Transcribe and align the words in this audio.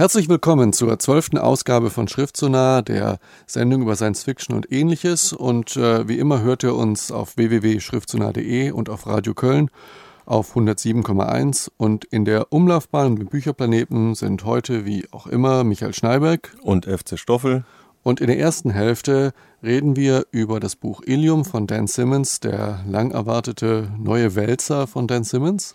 Herzlich 0.00 0.30
willkommen 0.30 0.72
zur 0.72 0.98
zwölften 0.98 1.36
Ausgabe 1.36 1.90
von 1.90 2.08
Schriftsonar, 2.08 2.80
der 2.80 3.18
Sendung 3.46 3.82
über 3.82 3.96
Science 3.96 4.22
Fiction 4.22 4.56
und 4.56 4.72
ähnliches. 4.72 5.34
Und 5.34 5.76
äh, 5.76 6.08
wie 6.08 6.18
immer 6.18 6.40
hört 6.40 6.62
ihr 6.62 6.74
uns 6.74 7.12
auf 7.12 7.36
www.schriftsonar.de 7.36 8.70
und 8.70 8.88
auf 8.88 9.06
Radio 9.06 9.34
Köln 9.34 9.70
auf 10.24 10.56
107,1. 10.56 11.68
Und 11.76 12.06
in 12.06 12.24
der 12.24 12.50
Umlaufbahn 12.50 13.12
mit 13.12 13.28
Bücherplaneten 13.28 14.14
sind 14.14 14.46
heute 14.46 14.86
wie 14.86 15.06
auch 15.10 15.26
immer 15.26 15.64
Michael 15.64 15.92
Schneiberg 15.92 16.56
und 16.62 16.86
FC 16.86 17.18
Stoffel. 17.18 17.66
Und 18.02 18.22
in 18.22 18.28
der 18.28 18.38
ersten 18.38 18.70
Hälfte 18.70 19.34
reden 19.62 19.96
wir 19.96 20.24
über 20.30 20.60
das 20.60 20.76
Buch 20.76 21.02
Ilium 21.04 21.44
von 21.44 21.66
Dan 21.66 21.88
Simmons, 21.88 22.40
der 22.40 22.82
lang 22.88 23.10
erwartete 23.10 23.92
neue 23.98 24.34
Wälzer 24.34 24.86
von 24.86 25.06
Dan 25.06 25.24
Simmons. 25.24 25.74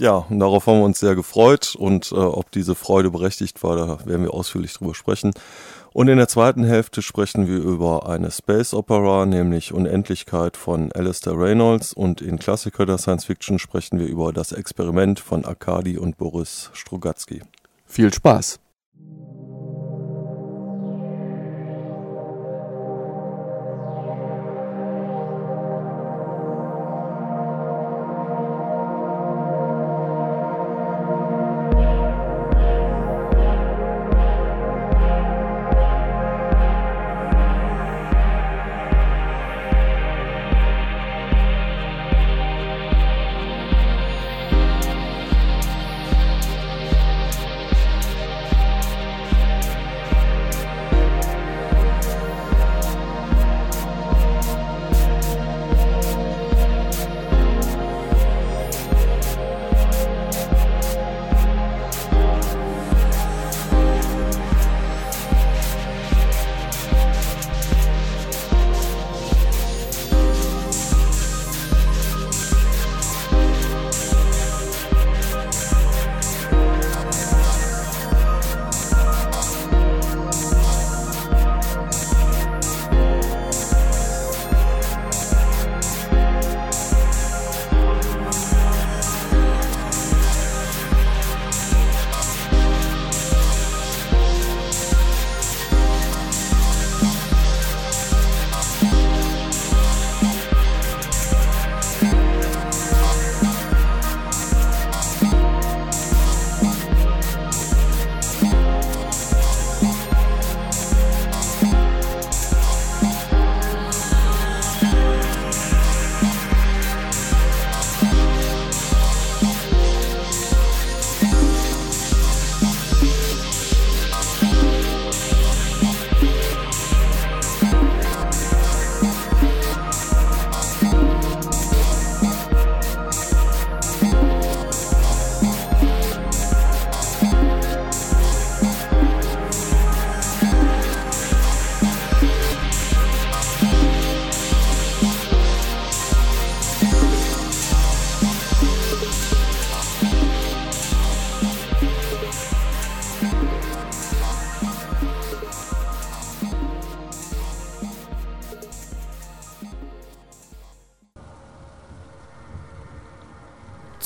Ja, 0.00 0.26
und 0.28 0.40
darauf 0.40 0.66
haben 0.66 0.78
wir 0.78 0.84
uns 0.84 0.98
sehr 0.98 1.14
gefreut 1.14 1.76
und 1.78 2.10
äh, 2.10 2.16
ob 2.16 2.50
diese 2.50 2.74
Freude 2.74 3.10
berechtigt 3.10 3.62
war, 3.62 3.76
da 3.76 4.06
werden 4.06 4.24
wir 4.24 4.34
ausführlich 4.34 4.74
drüber 4.74 4.94
sprechen. 4.94 5.32
Und 5.92 6.08
in 6.08 6.16
der 6.16 6.26
zweiten 6.26 6.64
Hälfte 6.64 7.02
sprechen 7.02 7.46
wir 7.46 7.58
über 7.58 8.08
eine 8.08 8.32
Space 8.32 8.74
Opera, 8.74 9.26
nämlich 9.26 9.72
Unendlichkeit 9.72 10.56
von 10.56 10.90
Alistair 10.90 11.38
Reynolds 11.38 11.92
und 11.92 12.20
in 12.20 12.40
Klassiker 12.40 12.84
der 12.84 12.98
Science 12.98 13.26
Fiction 13.26 13.60
sprechen 13.60 14.00
wir 14.00 14.08
über 14.08 14.32
das 14.32 14.50
Experiment 14.50 15.20
von 15.20 15.44
Arkadi 15.44 15.96
und 15.96 16.18
Boris 16.18 16.70
Strugatsky. 16.72 17.42
Viel 17.86 18.12
Spaß! 18.12 18.63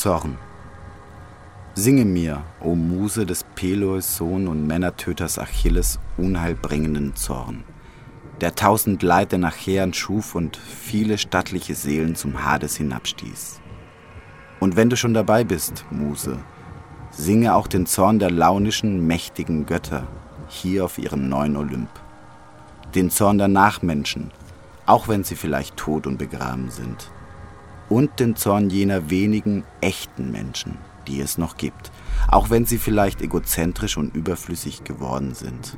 Zorn. 0.09 0.39
Singe 1.75 2.07
mir, 2.07 2.43
o 2.63 2.75
Muse 2.75 3.27
des 3.27 3.45
Peleus 3.45 4.17
Sohn 4.17 4.49
und 4.49 4.67
Männertöters 4.67 5.39
Achilles, 5.39 5.99
unheilbringenden 6.17 7.15
Zorn, 7.15 7.63
der 8.41 8.55
tausend 8.55 9.03
Leiter 9.03 9.37
nach 9.37 9.55
Heeren 9.55 9.93
schuf 9.93 10.35
und 10.35 10.57
viele 10.57 11.19
stattliche 11.19 11.75
Seelen 11.75 12.15
zum 12.15 12.43
Hades 12.43 12.77
hinabstieß. 12.77 13.61
Und 14.61 14.77
wenn 14.77 14.89
du 14.89 14.97
schon 14.97 15.13
dabei 15.13 15.45
bist, 15.45 15.85
Muse, 15.91 16.39
singe 17.11 17.55
auch 17.55 17.67
den 17.67 17.85
Zorn 17.85 18.19
der 18.19 18.31
launischen, 18.31 19.07
mächtigen 19.07 19.67
Götter 19.67 20.07
hier 20.49 20.87
auf 20.87 20.97
ihrem 20.97 21.29
neuen 21.29 21.55
Olymp. 21.55 21.91
Den 22.95 23.11
Zorn 23.11 23.37
der 23.37 23.49
Nachmenschen, 23.49 24.31
auch 24.87 25.07
wenn 25.07 25.23
sie 25.23 25.37
vielleicht 25.37 25.77
tot 25.77 26.07
und 26.07 26.17
begraben 26.17 26.71
sind 26.71 27.11
und 27.89 28.21
den 28.21 28.37
Zorn 28.37 28.71
jener 28.71 29.11
wenigen 29.11 29.65
echten 29.81 30.31
Menschen, 30.31 30.79
die 31.07 31.21
es 31.21 31.39
noch 31.39 31.57
gibt, 31.57 31.91
auch 32.29 32.51
wenn 32.51 32.67
sie 32.67 32.79
vielleicht 32.79 33.23
egozentrisch 33.23 33.97
und 33.97 34.15
überflüssig 34.15 34.85
geworden 34.85 35.35
sind. 35.35 35.77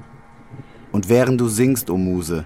Und 0.93 1.09
während 1.09 1.41
du 1.41 1.48
singst, 1.48 1.91
o 1.91 1.97
Muse, 1.97 2.44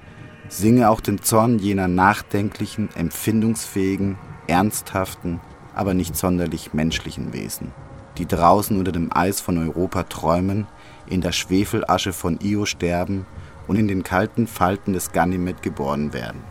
singe 0.48 0.90
auch 0.90 1.00
den 1.00 1.22
Zorn 1.22 1.58
jener 1.58 1.88
nachdenklichen, 1.88 2.90
empfindungsfähigen, 2.94 4.18
ernsthaften, 4.46 5.40
aber 5.74 5.94
nicht 5.94 6.16
sonderlich 6.16 6.74
menschlichen 6.74 7.32
Wesen, 7.32 7.72
die 8.18 8.26
draußen 8.26 8.78
unter 8.78 8.92
dem 8.92 9.10
Eis 9.14 9.40
von 9.40 9.58
Europa 9.58 10.04
träumen, 10.04 10.66
in 11.06 11.20
der 11.20 11.32
Schwefelasche 11.32 12.12
von 12.12 12.38
Io 12.40 12.66
sterben 12.66 13.26
und 13.66 13.76
in 13.76 13.88
den 13.88 14.04
kalten 14.04 14.46
Falten 14.46 14.92
des 14.92 15.12
Ganymed 15.12 15.62
geboren 15.62 16.12
werden. 16.12 16.42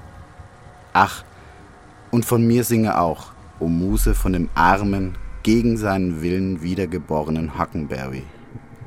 Ach, 0.94 1.24
und 2.14 2.26
von 2.26 2.46
mir 2.46 2.64
singe 2.64 3.00
auch, 3.00 3.32
o 3.60 3.68
Muse 3.68 4.14
von 4.14 4.34
dem 4.34 4.48
armen, 4.54 5.18
gegen 5.42 5.78
seinen 5.78 6.22
Willen 6.22 6.62
wiedergeborenen 6.62 7.58
Huckenberry, 7.58 8.22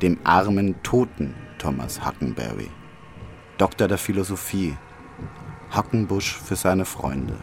dem 0.01 0.19
armen, 0.23 0.81
toten 0.85 1.35
Thomas 1.59 2.07
Huckenberry, 2.07 2.71
Doktor 3.59 3.89
der 3.89 3.99
Philosophie, 3.99 4.77
Hockenbusch 5.75 6.37
für 6.37 6.55
seine 6.55 6.85
Freunde. 6.85 7.35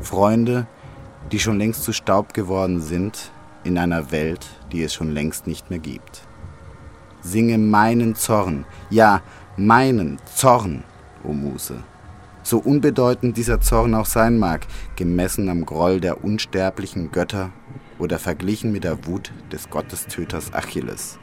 Freunde, 0.00 0.66
die 1.30 1.38
schon 1.38 1.58
längst 1.58 1.84
zu 1.84 1.92
Staub 1.92 2.34
geworden 2.34 2.80
sind 2.80 3.30
in 3.62 3.78
einer 3.78 4.10
Welt, 4.10 4.44
die 4.72 4.82
es 4.82 4.94
schon 4.94 5.12
längst 5.12 5.46
nicht 5.46 5.70
mehr 5.70 5.78
gibt. 5.78 6.22
Singe 7.20 7.56
meinen 7.56 8.16
Zorn, 8.16 8.66
ja, 8.90 9.22
meinen 9.56 10.18
Zorn, 10.34 10.82
o 11.22 11.32
Muse 11.32 11.84
so 12.44 12.58
unbedeutend 12.58 13.36
dieser 13.36 13.60
Zorn 13.60 13.94
auch 13.94 14.06
sein 14.06 14.38
mag, 14.38 14.66
gemessen 14.94 15.48
am 15.48 15.66
Groll 15.66 16.00
der 16.00 16.22
unsterblichen 16.22 17.10
Götter 17.10 17.50
oder 17.98 18.18
verglichen 18.18 18.70
mit 18.70 18.84
der 18.84 19.06
Wut 19.06 19.32
des 19.50 19.70
Gottestöters 19.70 20.52
Achilles. 20.54 21.18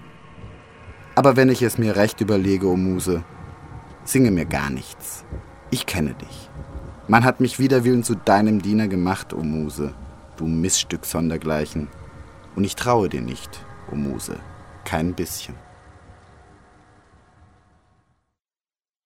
Aber 1.15 1.35
wenn 1.35 1.49
ich 1.49 1.61
es 1.61 1.77
mir 1.77 1.95
recht 1.95 2.19
überlege, 2.21 2.67
o 2.67 2.75
Muse, 2.75 3.23
singe 4.03 4.31
mir 4.31 4.45
gar 4.45 4.69
nichts. 4.69 5.23
Ich 5.69 5.85
kenne 5.85 6.15
dich. 6.15 6.49
Man 7.07 7.23
hat 7.23 7.39
mich 7.39 7.59
wider 7.59 7.83
Willen 7.83 8.03
zu 8.03 8.15
deinem 8.15 8.61
Diener 8.61 8.87
gemacht, 8.87 9.33
o 9.33 9.43
Muse, 9.43 9.93
du 10.37 10.45
Missstück 10.45 11.05
sondergleichen. 11.05 11.87
Und 12.55 12.63
ich 12.63 12.75
traue 12.75 13.09
dir 13.09 13.21
nicht, 13.21 13.65
o 13.91 13.95
Muse, 13.95 14.37
kein 14.85 15.13
bisschen. 15.13 15.55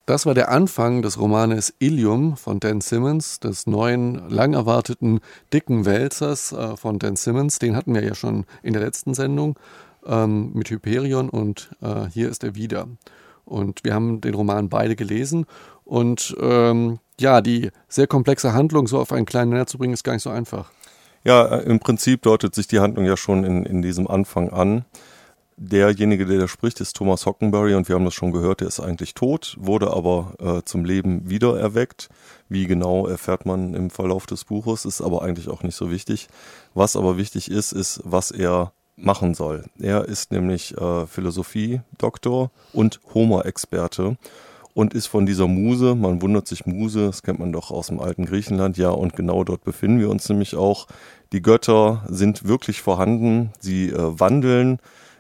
Das 0.06 0.28
war 0.28 0.36
der 0.36 0.50
Anfang 0.50 1.02
des 1.02 1.20
Romanes 1.20 1.74
Ilium 1.80 2.38
von 2.38 2.60
Dan 2.60 2.80
Simmons, 2.80 3.40
des 3.40 3.66
neuen, 3.66 4.30
lang 4.30 4.54
erwarteten, 4.54 5.20
dicken 5.52 5.86
Wälzers 5.86 6.52
äh, 6.52 6.78
von 6.78 7.00
Dan 7.00 7.16
Simmons. 7.16 7.58
Den 7.58 7.76
hatten 7.76 7.96
wir 7.96 8.04
ja 8.04 8.14
schon 8.14 8.46
in 8.62 8.74
der 8.74 8.84
letzten 8.84 9.16
Sendung 9.16 9.58
ähm, 10.06 10.52
mit 10.54 10.70
Hyperion 10.70 11.30
und 11.30 11.72
äh, 11.82 12.06
hier 12.12 12.30
ist 12.30 12.44
er 12.44 12.54
wieder. 12.54 12.88
Und 13.46 13.84
wir 13.84 13.96
haben 13.96 14.22
den 14.22 14.36
Roman 14.36 14.70
beide 14.70 14.96
gelesen 14.96 15.48
und 15.84 16.36
ähm, 16.40 17.00
ja, 17.20 17.42
die 17.42 17.72
sehr 17.88 18.06
komplexe 18.06 18.54
Handlung 18.54 18.88
so 18.88 19.00
auf 19.00 19.12
einen 19.12 19.26
kleinen 19.26 19.52
Nenner 19.52 19.66
zu 19.66 19.80
bringen, 19.80 19.94
ist 19.94 20.04
gar 20.04 20.14
nicht 20.14 20.24
so 20.24 20.30
einfach. 20.30 20.72
Ja, 21.24 21.46
äh, 21.48 21.64
im 21.64 21.80
Prinzip 21.80 22.22
deutet 22.22 22.54
sich 22.54 22.68
die 22.68 22.80
Handlung 22.80 23.06
ja 23.06 23.18
schon 23.18 23.44
in, 23.44 23.66
in 23.66 23.82
diesem 23.82 24.08
Anfang 24.08 24.50
an. 24.52 24.86
Derjenige, 25.58 26.26
der 26.26 26.40
da 26.40 26.48
spricht, 26.50 26.82
ist 26.82 26.98
Thomas 26.98 27.26
Hockenberry 27.26 27.76
und 27.76 27.88
wir 27.88 27.96
haben 27.96 28.04
das 28.04 28.14
schon 28.14 28.34
gehört, 28.34 28.60
der 28.60 28.68
ist 28.68 28.82
eigentlich 28.82 29.14
tot, 29.14 29.56
wurde 29.58 29.92
aber 29.92 30.34
äh, 30.40 30.62
zum 30.66 30.84
Leben 30.84 31.30
wiedererweckt. 31.30 32.10
Wie 32.50 32.68
genau 32.68 33.08
erfährt 33.08 33.46
man 33.46 33.74
im 33.74 33.90
Verlauf 33.90 34.26
des 34.26 34.44
Buches, 34.44 34.84
ist 34.84 35.00
aber 35.00 35.22
eigentlich 35.22 35.48
auch 35.48 35.64
nicht 35.64 35.76
so 35.76 35.90
wichtig. 35.90 36.28
Was 36.74 36.98
aber 36.98 37.16
wichtig 37.16 37.50
ist, 37.50 37.72
ist, 37.72 38.02
was 38.04 38.32
er 38.32 38.74
machen 38.98 39.34
soll. 39.34 39.64
Er 39.80 40.06
ist 40.06 40.32
nämlich 40.32 40.78
äh, 40.78 41.06
Philosophie-Doktor 41.06 42.52
und 42.74 43.00
Homer-Experte 43.14 44.18
und 44.74 44.94
ist 44.94 45.08
von 45.08 45.26
dieser 45.26 45.48
Muse, 45.48 45.96
man 45.96 46.22
wundert 46.22 46.48
sich 46.48 46.66
Muse, 46.66 47.06
das 47.06 47.24
kennt 47.24 47.40
man 47.40 47.54
doch 47.54 47.72
aus 47.72 47.88
dem 47.88 48.02
alten 48.02 48.26
Griechenland, 48.26 48.78
ja, 48.78 48.90
und 48.90 49.16
genau 49.16 49.46
dort 49.46 49.64
befinden 49.64 50.00
wir 50.00 50.10
uns 50.10 50.28
nämlich 50.28 50.56
auch. 50.56 50.88
Die 51.32 51.42
Götter 51.42 52.04
sind 52.10 52.46
wirklich 52.46 52.82
vorhanden, 52.82 53.54
sie 53.60 53.90
äh, 53.90 54.20
wandeln 54.20 54.80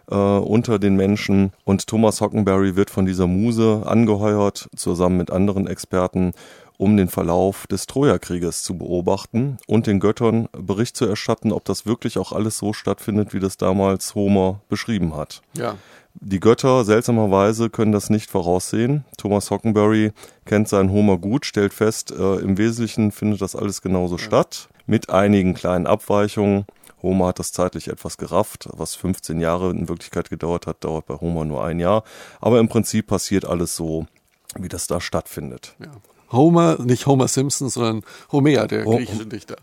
äh, 0.09 0.15
unter 0.15 0.79
den 0.79 0.95
Menschen. 0.95 1.51
Und 1.63 1.87
Thomas 1.87 2.21
Hockenberry 2.21 2.75
wird 2.75 2.89
von 2.89 3.05
dieser 3.05 3.27
Muse 3.27 3.83
angeheuert, 3.85 4.69
zusammen 4.75 5.17
mit 5.17 5.31
anderen 5.31 5.67
Experten, 5.67 6.33
um 6.77 6.97
den 6.97 7.07
Verlauf 7.07 7.67
des 7.67 7.87
Trojakrieges 7.87 8.63
zu 8.63 8.77
beobachten 8.77 9.57
und 9.67 9.87
den 9.87 9.99
Göttern 9.99 10.49
Bericht 10.51 10.97
zu 10.97 11.05
erstatten, 11.05 11.51
ob 11.51 11.65
das 11.65 11.85
wirklich 11.85 12.17
auch 12.17 12.31
alles 12.31 12.57
so 12.57 12.73
stattfindet, 12.73 13.33
wie 13.33 13.39
das 13.39 13.57
damals 13.57 14.15
Homer 14.15 14.61
beschrieben 14.67 15.15
hat. 15.15 15.41
Ja. 15.53 15.75
Die 16.21 16.39
Götter 16.39 16.85
seltsamerweise 16.85 17.69
können 17.69 17.91
das 17.91 18.09
nicht 18.09 18.29
voraussehen. 18.29 19.03
Thomas 19.17 19.51
Hockenberry 19.51 20.13
kennt 20.45 20.69
seinen 20.69 20.91
Homer 20.91 21.17
gut, 21.17 21.45
stellt 21.45 21.73
fest, 21.73 22.11
äh, 22.11 22.35
im 22.37 22.57
Wesentlichen 22.57 23.11
findet 23.11 23.41
das 23.41 23.55
alles 23.55 23.81
genauso 23.81 24.15
ja. 24.15 24.23
statt, 24.23 24.69
mit 24.85 25.09
einigen 25.09 25.53
kleinen 25.53 25.87
Abweichungen. 25.87 26.65
Homer 27.05 27.27
hat 27.27 27.39
das 27.39 27.51
zeitlich 27.51 27.87
etwas 27.87 28.17
gerafft. 28.17 28.67
Was 28.73 28.95
15 28.95 29.39
Jahre 29.39 29.69
in 29.69 29.87
Wirklichkeit 29.87 30.29
gedauert 30.29 30.67
hat, 30.67 30.83
dauert 30.83 31.05
bei 31.05 31.15
Homer 31.15 31.45
nur 31.45 31.63
ein 31.63 31.79
Jahr. 31.79 32.03
Aber 32.41 32.59
im 32.59 32.67
Prinzip 32.67 33.07
passiert 33.07 33.45
alles 33.45 33.75
so, 33.75 34.07
wie 34.57 34.67
das 34.67 34.87
da 34.87 34.99
stattfindet. 34.99 35.75
Ja. 35.79 35.91
Homer, 36.31 36.77
nicht 36.81 37.05
Homer 37.05 37.27
Simpson, 37.27 37.69
sondern 37.69 38.01
Homer, 38.31 38.67
der 38.67 38.83
griechische 38.83 39.27
Dichter. 39.27 39.57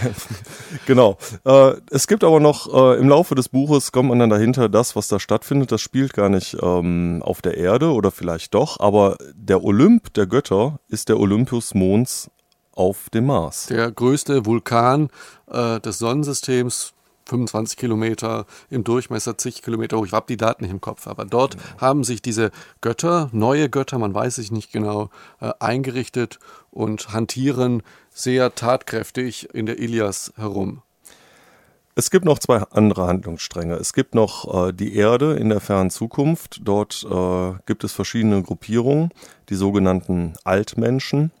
genau. 0.86 1.18
Äh, 1.44 1.72
es 1.90 2.06
gibt 2.06 2.24
aber 2.24 2.40
noch, 2.40 2.72
äh, 2.72 2.98
im 2.98 3.08
Laufe 3.08 3.34
des 3.34 3.48
Buches 3.48 3.90
kommt 3.92 4.08
man 4.08 4.20
dann 4.20 4.30
dahinter, 4.30 4.68
das, 4.68 4.94
was 4.94 5.08
da 5.08 5.18
stattfindet, 5.18 5.72
das 5.72 5.80
spielt 5.80 6.14
gar 6.14 6.28
nicht 6.28 6.56
ähm, 6.62 7.22
auf 7.24 7.42
der 7.42 7.56
Erde 7.56 7.92
oder 7.92 8.12
vielleicht 8.12 8.54
doch, 8.54 8.78
aber 8.78 9.16
der 9.34 9.64
Olymp 9.64 10.14
der 10.14 10.26
Götter 10.26 10.78
ist 10.88 11.08
der 11.08 11.18
Olympus 11.18 11.74
Mons 11.74 12.30
auf 12.72 13.10
dem 13.10 13.26
Mars. 13.26 13.66
Der 13.66 13.90
größte 13.90 14.46
Vulkan 14.46 15.08
äh, 15.50 15.80
des 15.80 15.98
Sonnensystems, 15.98 16.94
25 17.26 17.78
Kilometer 17.78 18.46
im 18.70 18.84
Durchmesser, 18.84 19.38
zig 19.38 19.62
Kilometer 19.62 19.98
hoch. 19.98 20.06
Ich 20.06 20.12
habe 20.12 20.26
die 20.28 20.36
Daten 20.36 20.64
nicht 20.64 20.72
im 20.72 20.80
Kopf, 20.80 21.06
aber 21.06 21.24
dort 21.24 21.54
ja. 21.54 21.60
haben 21.78 22.04
sich 22.04 22.22
diese 22.22 22.50
Götter, 22.80 23.30
neue 23.32 23.68
Götter, 23.70 23.98
man 23.98 24.12
weiß 24.14 24.38
es 24.38 24.50
nicht 24.50 24.72
genau, 24.72 25.10
äh, 25.40 25.52
eingerichtet 25.60 26.38
und 26.70 27.12
hantieren 27.12 27.82
sehr 28.10 28.54
tatkräftig 28.54 29.54
in 29.54 29.66
der 29.66 29.78
Ilias 29.78 30.32
herum. 30.36 30.82
Es 31.96 32.10
gibt 32.10 32.24
noch 32.24 32.38
zwei 32.38 32.62
andere 32.70 33.06
Handlungsstränge. 33.06 33.74
Es 33.74 33.92
gibt 33.92 34.14
noch 34.14 34.68
äh, 34.68 34.72
die 34.72 34.94
Erde 34.96 35.34
in 35.34 35.48
der 35.48 35.60
fernen 35.60 35.90
Zukunft. 35.90 36.60
Dort 36.64 37.04
äh, 37.04 37.52
gibt 37.66 37.84
es 37.84 37.92
verschiedene 37.92 38.42
Gruppierungen, 38.42 39.10
die 39.48 39.54
sogenannten 39.56 40.34
Altmenschen 40.44 41.32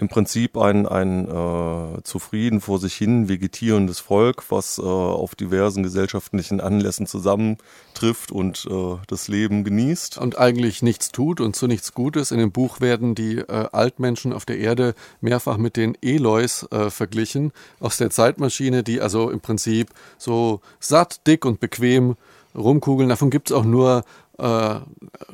im 0.00 0.08
Prinzip 0.08 0.56
ein, 0.56 0.86
ein 0.86 1.28
äh, 1.28 2.02
zufrieden 2.02 2.60
vor 2.60 2.78
sich 2.78 2.94
hin 2.94 3.28
vegetierendes 3.28 4.00
Volk, 4.00 4.44
was 4.50 4.78
äh, 4.78 4.82
auf 4.82 5.34
diversen 5.34 5.82
gesellschaftlichen 5.82 6.60
Anlässen 6.60 7.06
zusammentrifft 7.06 8.32
und 8.32 8.66
äh, 8.70 8.96
das 9.06 9.28
Leben 9.28 9.62
genießt. 9.62 10.16
Und 10.18 10.38
eigentlich 10.38 10.82
nichts 10.82 11.12
tut 11.12 11.40
und 11.40 11.54
zu 11.54 11.66
nichts 11.66 11.92
Gutes. 11.92 12.30
In 12.30 12.38
dem 12.38 12.50
Buch 12.50 12.80
werden 12.80 13.14
die 13.14 13.38
äh, 13.38 13.68
Altmenschen 13.72 14.32
auf 14.32 14.46
der 14.46 14.58
Erde 14.58 14.94
mehrfach 15.20 15.58
mit 15.58 15.76
den 15.76 15.96
Elois 16.00 16.66
äh, 16.70 16.88
verglichen 16.88 17.52
aus 17.78 17.98
der 17.98 18.10
Zeitmaschine, 18.10 18.82
die 18.82 19.00
also 19.02 19.30
im 19.30 19.40
Prinzip 19.40 19.90
so 20.16 20.60
satt, 20.78 21.26
dick 21.26 21.44
und 21.44 21.60
bequem 21.60 22.16
rumkugeln. 22.54 23.10
Davon 23.10 23.28
gibt 23.28 23.50
es 23.50 23.56
auch 23.56 23.64
nur, 23.64 24.04
äh, 24.38 24.74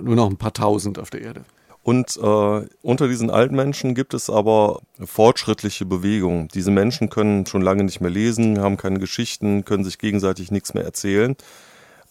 nur 0.00 0.16
noch 0.16 0.28
ein 0.28 0.36
paar 0.36 0.52
tausend 0.52 0.98
auf 0.98 1.10
der 1.10 1.22
Erde. 1.22 1.44
Und 1.86 2.16
äh, 2.20 2.66
unter 2.82 3.06
diesen 3.06 3.30
alten 3.30 3.54
Menschen 3.54 3.94
gibt 3.94 4.12
es 4.12 4.28
aber 4.28 4.80
fortschrittliche 5.04 5.86
Bewegungen. 5.86 6.48
Diese 6.48 6.72
Menschen 6.72 7.10
können 7.10 7.46
schon 7.46 7.62
lange 7.62 7.84
nicht 7.84 8.00
mehr 8.00 8.10
lesen, 8.10 8.60
haben 8.60 8.76
keine 8.76 8.98
Geschichten, 8.98 9.64
können 9.64 9.84
sich 9.84 9.98
gegenseitig 9.98 10.50
nichts 10.50 10.74
mehr 10.74 10.82
erzählen. 10.82 11.36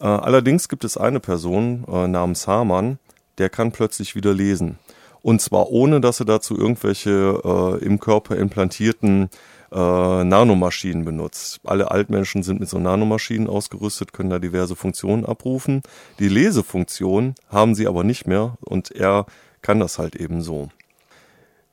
Äh, 0.00 0.06
allerdings 0.06 0.70
gibt 0.70 0.84
es 0.84 0.96
eine 0.96 1.20
Person 1.20 1.84
äh, 1.92 2.08
namens 2.08 2.46
Hamann, 2.46 2.98
der 3.36 3.50
kann 3.50 3.70
plötzlich 3.70 4.14
wieder 4.14 4.32
lesen. 4.32 4.78
Und 5.20 5.42
zwar 5.42 5.68
ohne, 5.68 6.00
dass 6.00 6.20
er 6.20 6.26
dazu 6.26 6.56
irgendwelche 6.56 7.42
äh, 7.44 7.84
im 7.84 8.00
Körper 8.00 8.34
implantierten 8.36 9.28
äh, 9.70 9.76
Nanomaschinen 9.76 11.04
benutzt. 11.04 11.60
Alle 11.64 11.90
Altmenschen 11.90 12.42
sind 12.42 12.60
mit 12.60 12.70
so 12.70 12.78
Nanomaschinen 12.78 13.46
ausgerüstet, 13.46 14.14
können 14.14 14.30
da 14.30 14.38
diverse 14.38 14.74
Funktionen 14.74 15.26
abrufen. 15.26 15.82
Die 16.18 16.30
Lesefunktion 16.30 17.34
haben 17.50 17.74
sie 17.74 17.86
aber 17.86 18.04
nicht 18.04 18.26
mehr 18.26 18.56
und 18.62 18.90
er 18.90 19.26
kann 19.66 19.80
das 19.80 19.98
halt 19.98 20.14
eben 20.14 20.42
so. 20.42 20.68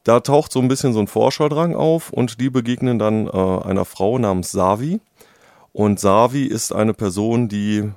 Da 0.03 0.19
taucht 0.19 0.51
so 0.51 0.59
ein 0.59 0.67
bisschen 0.67 0.93
so 0.93 0.99
ein 0.99 1.07
Forscherdrang 1.07 1.75
auf 1.75 2.11
und 2.11 2.41
die 2.41 2.49
begegnen 2.49 2.97
dann 2.97 3.27
äh, 3.27 3.29
einer 3.31 3.85
Frau 3.85 4.17
namens 4.17 4.51
Savi. 4.51 4.99
Und 5.73 5.99
Savi 5.99 6.45
ist 6.45 6.73
eine 6.73 6.95
Person, 6.95 7.49
die 7.49 7.91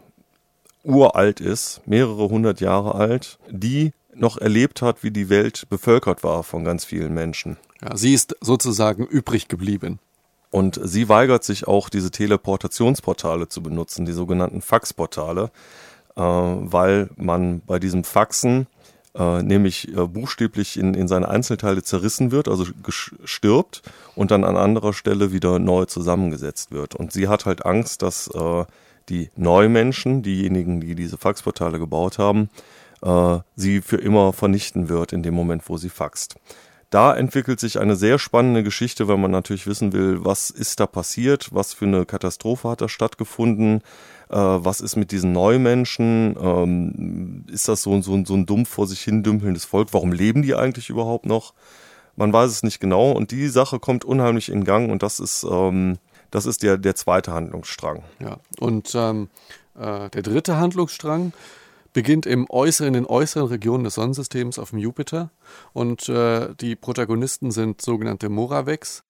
uralt 0.84 1.40
ist, 1.40 1.80
mehrere 1.86 2.28
hundert 2.28 2.60
Jahre 2.60 2.94
alt, 2.94 3.38
die 3.50 3.92
noch 4.14 4.36
erlebt 4.36 4.82
hat, 4.82 5.02
wie 5.02 5.10
die 5.10 5.30
Welt 5.30 5.66
bevölkert 5.70 6.22
war 6.22 6.42
von 6.42 6.62
ganz 6.62 6.84
vielen 6.84 7.14
Menschen. 7.14 7.56
Ja, 7.82 7.96
sie 7.96 8.12
ist 8.12 8.36
sozusagen 8.42 9.06
übrig 9.06 9.48
geblieben. 9.48 9.98
Und 10.50 10.78
sie 10.82 11.08
weigert 11.08 11.42
sich 11.42 11.66
auch, 11.66 11.88
diese 11.88 12.10
Teleportationsportale 12.10 13.48
zu 13.48 13.62
benutzen, 13.62 14.04
die 14.04 14.12
sogenannten 14.12 14.60
Faxportale, 14.60 15.50
äh, 16.16 16.20
weil 16.20 17.08
man 17.16 17.62
bei 17.62 17.78
diesem 17.78 18.04
Faxen 18.04 18.66
äh, 19.16 19.42
nämlich 19.42 19.88
äh, 19.96 20.06
buchstäblich 20.06 20.78
in, 20.78 20.94
in 20.94 21.08
seine 21.08 21.28
Einzelteile 21.28 21.82
zerrissen 21.82 22.30
wird, 22.30 22.48
also 22.48 22.66
stirbt 23.24 23.82
und 24.14 24.30
dann 24.30 24.44
an 24.44 24.56
anderer 24.56 24.92
Stelle 24.92 25.32
wieder 25.32 25.58
neu 25.58 25.86
zusammengesetzt 25.86 26.70
wird. 26.70 26.94
Und 26.94 27.12
sie 27.12 27.28
hat 27.28 27.46
halt 27.46 27.64
Angst, 27.64 28.02
dass 28.02 28.28
äh, 28.28 28.64
die 29.08 29.30
Neumenschen, 29.36 30.22
diejenigen, 30.22 30.80
die 30.80 30.94
diese 30.94 31.16
Faxportale 31.16 31.78
gebaut 31.78 32.18
haben, 32.18 32.50
äh, 33.02 33.38
sie 33.54 33.80
für 33.80 33.96
immer 33.96 34.32
vernichten 34.32 34.88
wird 34.88 35.12
in 35.12 35.22
dem 35.22 35.34
Moment, 35.34 35.68
wo 35.68 35.76
sie 35.76 35.90
faxt. 35.90 36.36
Da 36.90 37.14
entwickelt 37.14 37.58
sich 37.58 37.80
eine 37.80 37.96
sehr 37.96 38.18
spannende 38.18 38.62
Geschichte, 38.62 39.08
weil 39.08 39.16
man 39.16 39.32
natürlich 39.32 39.66
wissen 39.66 39.92
will, 39.92 40.24
was 40.24 40.50
ist 40.50 40.78
da 40.78 40.86
passiert, 40.86 41.48
was 41.52 41.74
für 41.74 41.84
eine 41.84 42.06
Katastrophe 42.06 42.68
hat 42.68 42.80
da 42.80 42.88
stattgefunden, 42.88 43.82
was 44.34 44.80
ist 44.80 44.96
mit 44.96 45.12
diesen 45.12 45.32
Neumenschen, 45.32 46.36
ähm, 46.40 47.44
ist 47.50 47.68
das 47.68 47.82
so, 47.82 48.00
so, 48.02 48.24
so 48.24 48.34
ein 48.34 48.46
dumpf 48.46 48.68
vor 48.68 48.86
sich 48.86 49.00
hin 49.00 49.22
dümpelndes 49.22 49.64
Volk, 49.64 49.88
warum 49.92 50.12
leben 50.12 50.42
die 50.42 50.54
eigentlich 50.54 50.90
überhaupt 50.90 51.26
noch? 51.26 51.54
Man 52.16 52.32
weiß 52.32 52.50
es 52.50 52.62
nicht 52.62 52.80
genau 52.80 53.12
und 53.12 53.30
die 53.30 53.48
Sache 53.48 53.78
kommt 53.78 54.04
unheimlich 54.04 54.48
in 54.48 54.64
Gang 54.64 54.90
und 54.90 55.02
das 55.02 55.20
ist, 55.20 55.46
ähm, 55.48 55.98
das 56.30 56.46
ist 56.46 56.62
der, 56.62 56.78
der 56.78 56.94
zweite 56.96 57.32
Handlungsstrang. 57.32 58.02
Ja, 58.20 58.38
und 58.58 58.92
ähm, 58.94 59.28
äh, 59.78 60.08
der 60.10 60.22
dritte 60.22 60.56
Handlungsstrang 60.56 61.32
beginnt 61.92 62.26
im 62.26 62.48
äußeren, 62.50 62.88
in 62.88 62.94
den 62.94 63.06
äußeren 63.06 63.48
Regionen 63.48 63.84
des 63.84 63.94
Sonnensystems 63.94 64.58
auf 64.58 64.70
dem 64.70 64.78
Jupiter 64.78 65.30
und 65.72 66.08
äh, 66.08 66.54
die 66.60 66.74
Protagonisten 66.74 67.50
sind 67.50 67.80
sogenannte 67.80 68.28
Moraveks. 68.28 69.02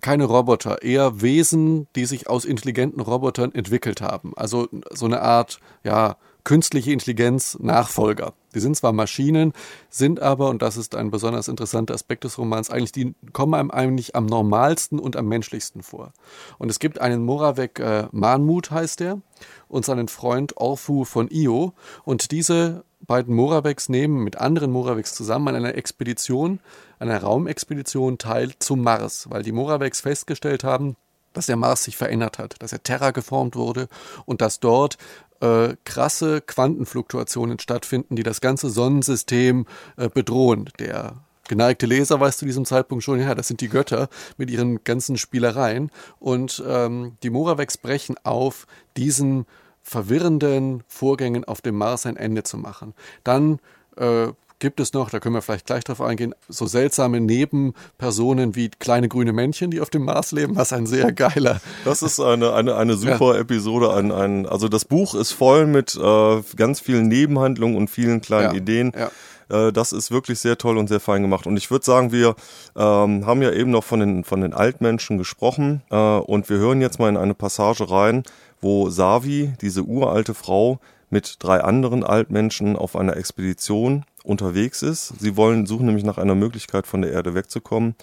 Keine 0.00 0.24
Roboter, 0.24 0.82
eher 0.82 1.22
Wesen, 1.22 1.88
die 1.96 2.04
sich 2.04 2.28
aus 2.28 2.44
intelligenten 2.44 3.00
Robotern 3.00 3.54
entwickelt 3.54 4.00
haben. 4.00 4.32
Also 4.36 4.68
so 4.90 5.06
eine 5.06 5.22
Art, 5.22 5.60
ja, 5.84 6.16
künstliche 6.44 6.92
Intelligenz 6.92 7.58
Nachfolger. 7.60 8.34
Die 8.54 8.60
sind 8.60 8.76
zwar 8.76 8.92
Maschinen, 8.92 9.52
sind 9.90 10.20
aber, 10.20 10.48
und 10.48 10.62
das 10.62 10.76
ist 10.76 10.94
ein 10.94 11.10
besonders 11.10 11.48
interessanter 11.48 11.94
Aspekt 11.94 12.24
des 12.24 12.38
Romans, 12.38 12.70
eigentlich, 12.70 12.92
die 12.92 13.14
kommen 13.32 13.54
einem 13.54 13.70
eigentlich 13.70 14.14
am 14.14 14.26
normalsten 14.26 14.98
und 14.98 15.16
am 15.16 15.26
menschlichsten 15.26 15.82
vor. 15.82 16.12
Und 16.58 16.70
es 16.70 16.78
gibt 16.78 17.00
einen 17.00 17.24
Moravec 17.24 17.78
äh, 17.78 18.08
Manmut, 18.12 18.70
heißt 18.70 19.00
der, 19.00 19.20
und 19.68 19.84
seinen 19.84 20.08
Freund 20.08 20.56
Orfu 20.56 21.04
von 21.04 21.28
Io. 21.30 21.72
Und 22.04 22.30
diese 22.30 22.84
beiden 23.00 23.34
Moravecs 23.34 23.88
nehmen 23.88 24.22
mit 24.22 24.38
anderen 24.38 24.70
Moravecs 24.70 25.14
zusammen 25.14 25.48
an 25.48 25.56
einer 25.56 25.74
Expedition, 25.74 26.60
einer 26.98 27.20
Raumexpedition 27.20 28.18
teil 28.18 28.52
zum 28.58 28.82
Mars, 28.82 29.28
weil 29.30 29.42
die 29.42 29.52
Moravecs 29.52 30.00
festgestellt 30.00 30.64
haben, 30.64 30.96
dass 31.32 31.46
der 31.46 31.56
Mars 31.56 31.84
sich 31.84 31.96
verändert 31.96 32.38
hat, 32.38 32.56
dass 32.60 32.72
er 32.72 32.82
terrageformt 32.82 33.56
wurde 33.56 33.88
und 34.26 34.40
dass 34.40 34.60
dort 34.60 34.98
äh, 35.42 35.76
krasse 35.84 36.40
Quantenfluktuationen 36.40 37.58
stattfinden, 37.58 38.16
die 38.16 38.22
das 38.22 38.40
ganze 38.40 38.70
Sonnensystem 38.70 39.66
äh, 39.96 40.08
bedrohen. 40.08 40.70
Der 40.78 41.16
geneigte 41.48 41.86
Leser 41.86 42.20
weiß 42.20 42.38
zu 42.38 42.46
diesem 42.46 42.64
Zeitpunkt 42.64 43.02
schon, 43.02 43.20
ja, 43.20 43.34
das 43.34 43.48
sind 43.48 43.60
die 43.60 43.68
Götter 43.68 44.08
mit 44.36 44.50
ihren 44.50 44.84
ganzen 44.84 45.18
Spielereien. 45.18 45.90
Und 46.20 46.62
ähm, 46.66 47.16
die 47.22 47.30
Moravex 47.30 47.76
brechen 47.76 48.16
auf, 48.22 48.66
diesen 48.96 49.46
verwirrenden 49.82 50.84
Vorgängen 50.86 51.44
auf 51.44 51.60
dem 51.60 51.76
Mars 51.76 52.06
ein 52.06 52.16
Ende 52.16 52.44
zu 52.44 52.56
machen. 52.56 52.94
Dann 53.24 53.58
äh, 53.96 54.28
gibt 54.62 54.78
es 54.78 54.92
noch, 54.92 55.10
da 55.10 55.18
können 55.18 55.34
wir 55.34 55.42
vielleicht 55.42 55.66
gleich 55.66 55.82
drauf 55.82 56.00
eingehen, 56.00 56.36
so 56.48 56.66
seltsame 56.66 57.20
Nebenpersonen 57.20 58.54
wie 58.54 58.68
kleine 58.68 59.08
grüne 59.08 59.32
Männchen, 59.32 59.72
die 59.72 59.80
auf 59.80 59.90
dem 59.90 60.04
Mars 60.04 60.30
leben, 60.30 60.54
was 60.54 60.72
ein 60.72 60.86
sehr 60.86 61.10
geiler. 61.12 61.60
Das 61.84 62.00
ist 62.00 62.20
eine, 62.20 62.54
eine, 62.54 62.76
eine 62.76 62.94
super 62.96 63.34
ja. 63.34 63.40
Episode. 63.40 63.92
Ein, 63.92 64.12
ein, 64.12 64.46
also 64.46 64.68
das 64.68 64.84
Buch 64.84 65.16
ist 65.16 65.32
voll 65.32 65.66
mit 65.66 65.96
äh, 65.96 66.42
ganz 66.54 66.78
vielen 66.78 67.08
Nebenhandlungen 67.08 67.76
und 67.76 67.90
vielen 67.90 68.20
kleinen 68.20 68.54
ja. 68.54 68.60
Ideen. 68.60 68.92
Ja. 68.96 69.66
Äh, 69.66 69.72
das 69.72 69.90
ist 69.90 70.12
wirklich 70.12 70.38
sehr 70.38 70.56
toll 70.56 70.78
und 70.78 70.86
sehr 70.86 71.00
fein 71.00 71.22
gemacht. 71.22 71.48
Und 71.48 71.56
ich 71.56 71.68
würde 71.72 71.84
sagen, 71.84 72.12
wir 72.12 72.36
ähm, 72.76 73.26
haben 73.26 73.42
ja 73.42 73.50
eben 73.50 73.72
noch 73.72 73.82
von 73.82 73.98
den, 73.98 74.22
von 74.22 74.42
den 74.42 74.54
Altmenschen 74.54 75.18
gesprochen 75.18 75.82
äh, 75.90 75.96
und 75.96 76.48
wir 76.48 76.58
hören 76.58 76.80
jetzt 76.80 77.00
mal 77.00 77.08
in 77.08 77.16
eine 77.16 77.34
Passage 77.34 77.90
rein, 77.90 78.22
wo 78.60 78.90
Savi, 78.90 79.54
diese 79.60 79.82
uralte 79.82 80.34
Frau, 80.34 80.78
mit 81.12 81.36
drei 81.40 81.60
anderen 81.60 82.04
Altmenschen 82.04 82.74
auf 82.74 82.96
einer 82.96 83.16
Expedition 83.18 84.04
unterwegs 84.24 84.82
ist. 84.82 85.14
Sie 85.18 85.36
wollen, 85.36 85.66
suchen 85.66 85.86
nämlich 85.86 86.04
nach 86.04 86.18
einer 86.18 86.34
Möglichkeit, 86.34 86.86
von 86.86 87.02
der 87.02 87.12
Erde 87.12 87.34
wegzukommen. 87.34 87.94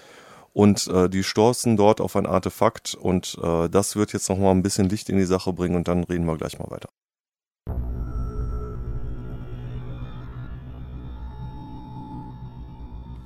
Und 0.53 0.87
äh, 0.87 1.09
die 1.09 1.23
stoßen 1.23 1.77
dort 1.77 2.01
auf 2.01 2.15
ein 2.15 2.25
Artefakt 2.25 2.95
und 2.95 3.37
äh, 3.41 3.69
das 3.69 3.95
wird 3.95 4.13
jetzt 4.13 4.29
nochmal 4.29 4.51
ein 4.51 4.63
bisschen 4.63 4.89
Licht 4.89 5.09
in 5.09 5.17
die 5.17 5.25
Sache 5.25 5.53
bringen 5.53 5.75
und 5.75 5.87
dann 5.87 6.03
reden 6.03 6.25
wir 6.25 6.37
gleich 6.37 6.57
mal 6.57 6.69
weiter. 6.69 6.89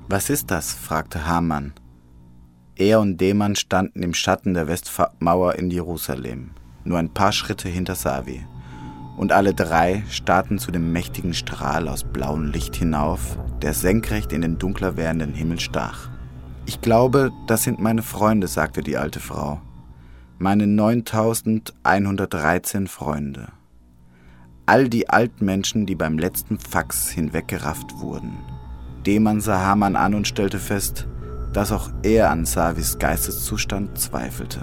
Was 0.08 0.28
ist 0.28 0.50
das? 0.50 0.74
fragte 0.74 1.26
Hamann. 1.26 1.72
Er 2.76 3.00
und 3.00 3.16
Deman 3.20 3.56
standen 3.56 4.02
im 4.02 4.14
Schatten 4.14 4.52
der 4.52 4.68
Westmauer 4.68 5.54
in 5.54 5.70
Jerusalem, 5.70 6.50
nur 6.84 6.98
ein 6.98 7.12
paar 7.12 7.32
Schritte 7.32 7.68
hinter 7.68 7.94
Savi 7.94 8.44
und 9.16 9.32
alle 9.32 9.54
drei 9.54 10.04
starrten 10.08 10.58
zu 10.58 10.70
dem 10.70 10.92
mächtigen 10.92 11.34
Strahl 11.34 11.88
aus 11.88 12.04
blauem 12.04 12.46
Licht 12.46 12.76
hinauf, 12.76 13.36
der 13.62 13.74
senkrecht 13.74 14.32
in 14.32 14.42
den 14.42 14.58
dunkler 14.58 14.96
werdenden 14.96 15.34
Himmel 15.34 15.58
stach. 15.60 16.08
Ich 16.66 16.80
glaube, 16.80 17.30
das 17.46 17.62
sind 17.62 17.80
meine 17.80 18.02
Freunde, 18.02 18.48
sagte 18.48 18.82
die 18.82 18.96
alte 18.96 19.20
Frau. 19.20 19.60
Meine 20.38 20.66
9113 20.66 22.88
Freunde. 22.88 23.52
All 24.66 24.88
die 24.88 25.10
Altmenschen, 25.10 25.86
die 25.86 25.94
beim 25.94 26.18
letzten 26.18 26.58
Fax 26.58 27.10
hinweggerafft 27.10 27.98
wurden. 27.98 28.32
Deman 29.06 29.42
sah 29.42 29.60
Hamann 29.60 29.94
an 29.94 30.14
und 30.14 30.26
stellte 30.26 30.58
fest, 30.58 31.06
dass 31.52 31.70
auch 31.70 31.90
er 32.02 32.30
an 32.30 32.46
Savis 32.46 32.98
Geisteszustand 32.98 33.98
zweifelte. 33.98 34.62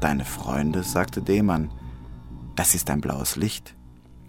Deine 0.00 0.26
Freunde, 0.26 0.82
sagte 0.82 1.22
Deman, 1.22 1.70
das 2.56 2.74
ist 2.74 2.90
ein 2.90 3.00
blaues 3.00 3.36
Licht. 3.36 3.74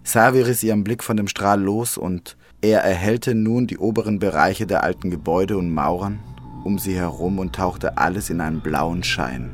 Savi 0.04 0.42
riss 0.42 0.62
ihren 0.62 0.84
Blick 0.84 1.02
von 1.02 1.16
dem 1.16 1.28
Strahl 1.28 1.60
los 1.60 1.98
und 1.98 2.36
er 2.60 2.80
erhellte 2.80 3.34
nun 3.34 3.66
die 3.66 3.78
oberen 3.78 4.18
Bereiche 4.18 4.66
der 4.66 4.82
alten 4.84 5.10
Gebäude 5.10 5.58
und 5.58 5.72
Mauern 5.72 6.20
um 6.64 6.78
sie 6.78 6.94
herum 6.94 7.38
und 7.38 7.54
tauchte 7.54 7.98
alles 7.98 8.30
in 8.30 8.40
einen 8.40 8.60
blauen 8.60 9.02
Schein, 9.02 9.50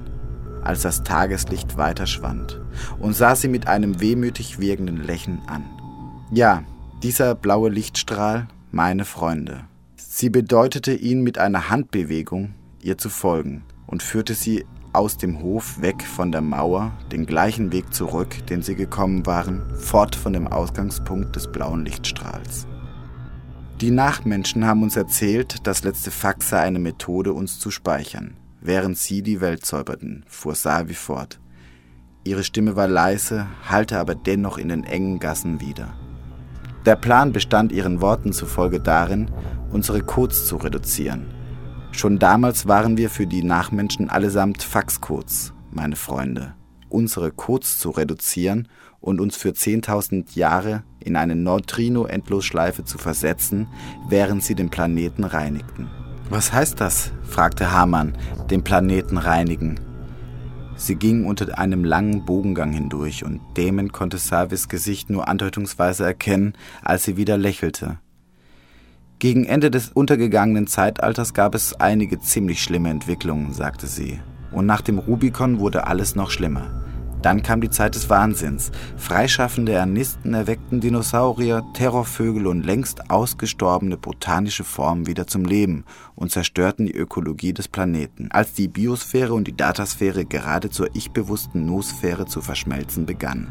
als 0.63 0.83
das 0.83 1.03
Tageslicht 1.03 1.77
weiter 1.77 2.07
schwand, 2.07 2.61
und 2.99 3.15
sah 3.15 3.37
sie 3.37 3.49
mit 3.49 3.69
einem 3.69 4.01
wehmütig 4.01 4.59
wirkenden 4.59 5.03
Lächeln 5.03 5.41
an. 5.47 5.65
Ja, 6.33 6.65
dieser 7.03 7.35
blaue 7.35 7.71
Lichtstrahl, 7.71 8.49
meine 8.73 9.05
Freunde. 9.05 9.61
Sie 9.97 10.31
bedeutete 10.31 10.93
ihn 10.93 11.23
mit 11.23 11.39
einer 11.39 11.71
Handbewegung, 11.71 12.55
ihr 12.81 12.99
zu 12.99 13.09
folgen, 13.09 13.63
und 13.87 14.03
führte 14.03 14.35
sie 14.35 14.65
aus 14.95 15.17
dem 15.17 15.43
Hof 15.43 15.81
weg 15.81 16.05
von 16.05 16.31
der 16.31 16.41
Mauer, 16.41 16.93
den 17.11 17.27
gleichen 17.27 17.73
Weg 17.73 17.93
zurück, 17.93 18.47
den 18.47 18.63
sie 18.63 18.77
gekommen 18.77 19.27
waren, 19.27 19.63
fort 19.75 20.15
von 20.15 20.33
dem 20.33 20.47
Ausgangspunkt 20.47 21.35
des 21.35 21.51
blauen 21.51 21.85
Lichtstrahls. 21.85 22.67
Die 23.81 23.91
Nachmenschen 23.91 24.65
haben 24.65 24.85
uns 24.85 24.97
erzählt, 24.97 25.67
das 25.67 25.83
letzte 25.83 26.13
Fax 26.13 26.51
sei 26.51 26.61
eine 26.61 26.79
Methode, 26.79 27.33
uns 27.33 27.59
zu 27.59 27.73
speichern, 27.73 28.37
während 28.61 28.97
sie 28.97 29.23
die 29.23 29.41
Welt 29.41 29.67
säuberten, 29.67 30.25
fuhr 30.29 30.55
Savi 30.55 30.95
fort. 30.95 31.41
Ihre 32.23 32.45
Stimme 32.45 32.77
war 32.77 32.87
leise, 32.87 33.47
hallte 33.69 33.99
aber 33.99 34.15
dennoch 34.15 34.59
in 34.59 34.69
den 34.69 34.85
engen 34.85 35.19
Gassen 35.19 35.61
wieder. 35.61 35.93
Der 36.87 36.97
Plan 36.97 37.33
bestand 37.33 37.73
ihren 37.73 38.01
Worten 38.01 38.33
zufolge 38.33 38.79
darin, 38.79 39.31
unsere 39.73 40.03
Codes 40.03 40.47
zu 40.47 40.57
reduzieren, 40.57 41.34
Schon 41.97 42.19
damals 42.19 42.67
waren 42.67 42.97
wir 42.97 43.09
für 43.09 43.27
die 43.27 43.45
Nachmenschen 43.45 44.11
allesamt 44.11 44.65
Faxcodes, 44.65 45.55
meine 45.71 45.95
Freunde. 45.95 46.55
Unsere 46.89 47.31
Codes 47.31 47.79
zu 47.79 47.91
reduzieren 47.91 48.69
und 49.01 49.21
uns 49.21 49.37
für 49.37 49.51
10.000 49.51 50.37
Jahre 50.37 50.83
in 50.99 51.15
eine 51.15 51.37
Neutrino-Endlosschleife 51.37 52.85
zu 52.85 52.99
versetzen, 52.99 53.69
während 54.09 54.43
sie 54.43 54.57
den 54.57 54.71
Planeten 54.71 55.23
reinigten. 55.23 55.89
Was 56.31 56.53
heißt 56.53 56.81
das? 56.81 57.13
fragte 57.23 57.71
Hamann, 57.71 58.19
den 58.51 58.65
Planeten 58.65 59.17
reinigen. 59.17 59.79
Sie 60.77 60.97
gingen 60.97 61.27
unter 61.27 61.57
einem 61.59 61.85
langen 61.85 62.25
Bogengang 62.25 62.73
hindurch 62.73 63.25
und 63.25 63.41
Damon 63.55 63.93
konnte 63.93 64.19
Savis 64.19 64.69
Gesicht 64.69 65.11
nur 65.11 65.29
andeutungsweise 65.29 66.05
erkennen, 66.05 66.55
als 66.83 67.05
sie 67.05 67.17
wieder 67.17 67.39
lächelte. 67.39 67.99
Gegen 69.25 69.47
Ende 69.47 69.71
des 69.71 69.89
untergegangenen 69.89 70.67
Zeitalters 70.67 71.33
gab 71.33 71.55
es 71.55 71.73
einige 71.81 72.21
ziemlich 72.21 72.63
schlimme 72.63 72.91
Entwicklungen, 72.91 73.55
sagte 73.55 73.87
sie. 73.87 74.21
Und 74.53 74.67
nach 74.67 74.83
dem 74.83 74.99
Rubikon 74.99 75.61
wurde 75.61 75.87
alles 75.87 76.15
noch 76.15 76.31
schlimmer. 76.31 76.85
Dann 77.23 77.43
kam 77.43 77.63
die 77.63 77.71
Zeit 77.71 77.95
des 77.95 78.11
Wahnsinns. 78.11 78.71
Freischaffende 78.99 79.73
Ernisten 79.73 80.35
erweckten 80.35 80.83
Dinosaurier, 80.83 81.65
Terrorvögel 81.73 82.47
und 82.47 82.67
längst 82.67 83.11
ausgestorbene 83.11 83.97
botanische 83.97 84.63
Formen 84.63 85.07
wieder 85.07 85.27
zum 85.27 85.47
Leben 85.47 85.87
und 86.15 86.31
zerstörten 86.31 86.85
die 86.85 86.95
Ökologie 86.95 87.55
des 87.55 87.69
Planeten, 87.69 88.29
als 88.31 88.53
die 88.53 88.69
Biosphäre 88.69 89.33
und 89.33 89.49
die 89.49 89.57
Datasphäre 89.57 90.27
gerade 90.27 90.69
zur 90.69 90.95
ich-bewussten 90.95 91.65
Noosphäre 91.65 92.27
zu 92.27 92.43
verschmelzen 92.43 93.07
begannen 93.07 93.49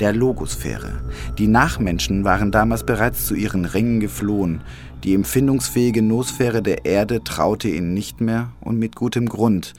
der 0.00 0.12
Logosphäre. 0.12 1.02
Die 1.38 1.46
Nachmenschen 1.46 2.24
waren 2.24 2.50
damals 2.50 2.84
bereits 2.84 3.26
zu 3.26 3.34
ihren 3.34 3.64
Ringen 3.64 4.00
geflohen. 4.00 4.62
Die 5.04 5.14
empfindungsfähige 5.14 6.02
Nosphäre 6.02 6.62
der 6.62 6.84
Erde 6.84 7.22
traute 7.24 7.68
ihnen 7.68 7.94
nicht 7.94 8.20
mehr 8.20 8.50
und 8.60 8.78
mit 8.78 8.96
gutem 8.96 9.28
Grund, 9.28 9.74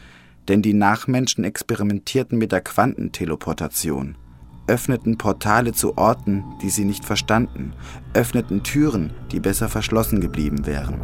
denn 0.48 0.62
die 0.62 0.74
Nachmenschen 0.74 1.43
experimentierten 1.43 2.38
mit 2.38 2.51
der 2.51 2.62
Quantenteleportation, 2.62 4.15
öffneten 4.67 5.17
Portale 5.17 5.74
zu 5.74 5.98
Orten, 5.98 6.43
die 6.62 6.70
sie 6.70 6.86
nicht 6.86 7.05
verstanden, 7.05 7.74
öffneten 8.13 8.63
Türen, 8.63 9.12
die 9.32 9.39
besser 9.39 9.70
verschlossen 9.70 10.22
geblieben 10.22 10.65
wären. 10.65 11.01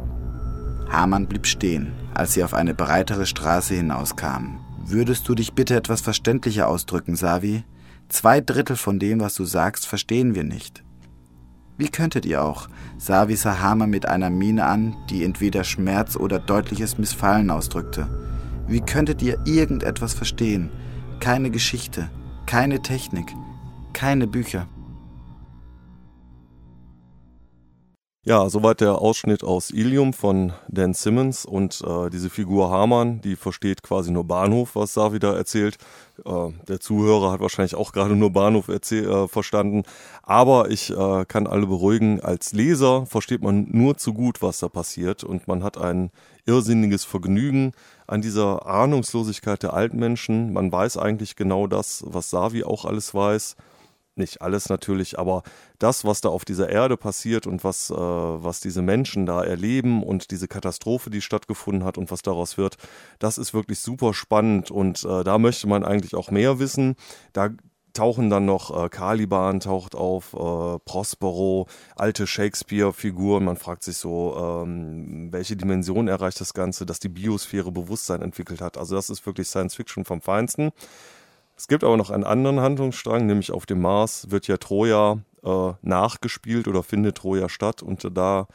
Hamann 0.89 1.27
blieb 1.27 1.45
stehen, 1.45 1.91
als 2.13 2.33
sie 2.33 2.43
auf 2.43 2.53
eine 2.53 2.73
breitere 2.73 3.25
Straße 3.25 3.75
hinauskamen. 3.75 4.57
Würdest 4.85 5.29
du 5.29 5.35
dich 5.35 5.53
bitte 5.53 5.75
etwas 5.75 6.01
verständlicher 6.01 6.67
ausdrücken, 6.67 7.15
Savi? 7.15 7.63
Zwei 8.09 8.41
Drittel 8.41 8.75
von 8.75 8.97
dem, 8.97 9.19
was 9.19 9.35
du 9.35 9.45
sagst, 9.45 9.85
verstehen 9.85 10.33
wir 10.33 10.43
nicht. 10.43 10.83
Wie 11.77 11.89
könntet 11.89 12.25
ihr 12.25 12.43
auch? 12.43 12.67
sah 12.97 13.27
Wisahama 13.27 13.85
mit 13.85 14.07
einer 14.07 14.31
Miene 14.31 14.65
an, 14.65 14.97
die 15.09 15.23
entweder 15.23 15.63
Schmerz 15.63 16.17
oder 16.17 16.39
deutliches 16.39 16.97
Missfallen 16.97 17.51
ausdrückte. 17.51 18.09
Wie 18.67 18.81
könntet 18.81 19.21
ihr 19.21 19.39
irgendetwas 19.45 20.13
verstehen? 20.13 20.71
Keine 21.19 21.51
Geschichte, 21.51 22.09
keine 22.47 22.81
Technik, 22.81 23.33
keine 23.93 24.27
Bücher. 24.27 24.67
Ja, 28.29 28.47
soweit 28.47 28.79
der 28.79 28.99
Ausschnitt 28.99 29.43
aus 29.43 29.71
Ilium 29.71 30.13
von 30.13 30.53
Dan 30.67 30.93
Simmons 30.93 31.45
und 31.45 31.81
äh, 31.81 32.11
diese 32.11 32.29
Figur 32.29 32.69
Hamann, 32.69 33.21
die 33.21 33.35
versteht 33.35 33.81
quasi 33.81 34.11
nur 34.11 34.23
Bahnhof, 34.23 34.75
was 34.75 34.93
Savi 34.93 35.17
da 35.17 35.35
erzählt. 35.35 35.79
Äh, 36.23 36.51
der 36.67 36.79
Zuhörer 36.79 37.31
hat 37.31 37.39
wahrscheinlich 37.39 37.73
auch 37.73 37.91
gerade 37.91 38.15
nur 38.15 38.29
Bahnhof 38.29 38.69
äh, 38.69 39.27
verstanden. 39.27 39.81
Aber 40.21 40.69
ich 40.69 40.91
äh, 40.95 41.25
kann 41.25 41.47
alle 41.47 41.65
beruhigen, 41.65 42.21
als 42.21 42.53
Leser 42.53 43.07
versteht 43.07 43.41
man 43.41 43.65
nur 43.71 43.97
zu 43.97 44.13
gut, 44.13 44.43
was 44.43 44.59
da 44.59 44.69
passiert 44.69 45.23
und 45.23 45.47
man 45.47 45.63
hat 45.63 45.79
ein 45.79 46.11
irrsinniges 46.45 47.05
Vergnügen 47.05 47.71
an 48.05 48.21
dieser 48.21 48.67
Ahnungslosigkeit 48.67 49.63
der 49.63 49.73
alten 49.73 49.97
Menschen. 49.97 50.53
Man 50.53 50.71
weiß 50.71 50.97
eigentlich 50.97 51.35
genau 51.35 51.65
das, 51.65 52.03
was 52.05 52.29
Savi 52.29 52.63
auch 52.63 52.85
alles 52.85 53.15
weiß 53.15 53.55
nicht 54.19 54.41
alles 54.41 54.69
natürlich, 54.69 55.17
aber 55.17 55.41
das, 55.79 56.05
was 56.05 56.21
da 56.21 56.29
auf 56.29 56.45
dieser 56.45 56.69
Erde 56.69 56.97
passiert 56.97 57.47
und 57.47 57.63
was, 57.63 57.89
äh, 57.89 57.95
was 57.95 58.59
diese 58.59 58.81
Menschen 58.81 59.25
da 59.25 59.43
erleben 59.43 60.03
und 60.03 60.29
diese 60.31 60.47
Katastrophe, 60.47 61.09
die 61.09 61.21
stattgefunden 61.21 61.83
hat 61.83 61.97
und 61.97 62.11
was 62.11 62.21
daraus 62.21 62.57
wird, 62.57 62.77
das 63.17 63.37
ist 63.37 63.53
wirklich 63.53 63.79
super 63.79 64.13
spannend 64.13 64.69
und 64.69 65.03
äh, 65.03 65.23
da 65.23 65.39
möchte 65.39 65.67
man 65.67 65.83
eigentlich 65.83 66.13
auch 66.13 66.29
mehr 66.29 66.59
wissen. 66.59 66.95
Da 67.33 67.49
tauchen 67.93 68.29
dann 68.29 68.45
noch 68.45 68.85
äh, 68.85 68.89
Caliban 68.89 69.59
taucht 69.59 69.95
auf, 69.95 70.33
äh, 70.33 70.79
Prospero, 70.85 71.67
alte 71.95 72.27
Shakespeare-Figuren. 72.27 73.43
Man 73.43 73.57
fragt 73.57 73.83
sich 73.83 73.97
so, 73.97 74.63
ähm, 74.63 75.31
welche 75.31 75.55
Dimension 75.55 76.07
erreicht 76.07 76.39
das 76.39 76.53
Ganze, 76.53 76.85
dass 76.85 76.99
die 76.99 77.09
Biosphäre 77.09 77.71
Bewusstsein 77.71 78.21
entwickelt 78.21 78.61
hat. 78.61 78.77
Also 78.77 78.95
das 78.95 79.09
ist 79.09 79.25
wirklich 79.25 79.47
Science 79.47 79.75
Fiction 79.75 80.05
vom 80.05 80.21
Feinsten. 80.21 80.71
Es 81.59 81.67
gibt 81.67 81.83
aber 81.83 81.97
noch 81.97 82.09
einen 82.09 82.23
anderen 82.23 82.61
Handlungsstrang, 82.61 83.25
nämlich 83.25 83.51
auf 83.51 83.65
dem 83.65 83.81
Mars 83.81 84.31
wird 84.31 84.47
ja 84.47 84.55
Troja 84.55 85.17
äh, 85.43 85.73
nachgespielt 85.81 86.69
oder 86.69 86.83
findet 86.83 87.17
Troja 87.17 87.49
statt 87.49 87.83
und 87.83 88.07
da 88.15 88.47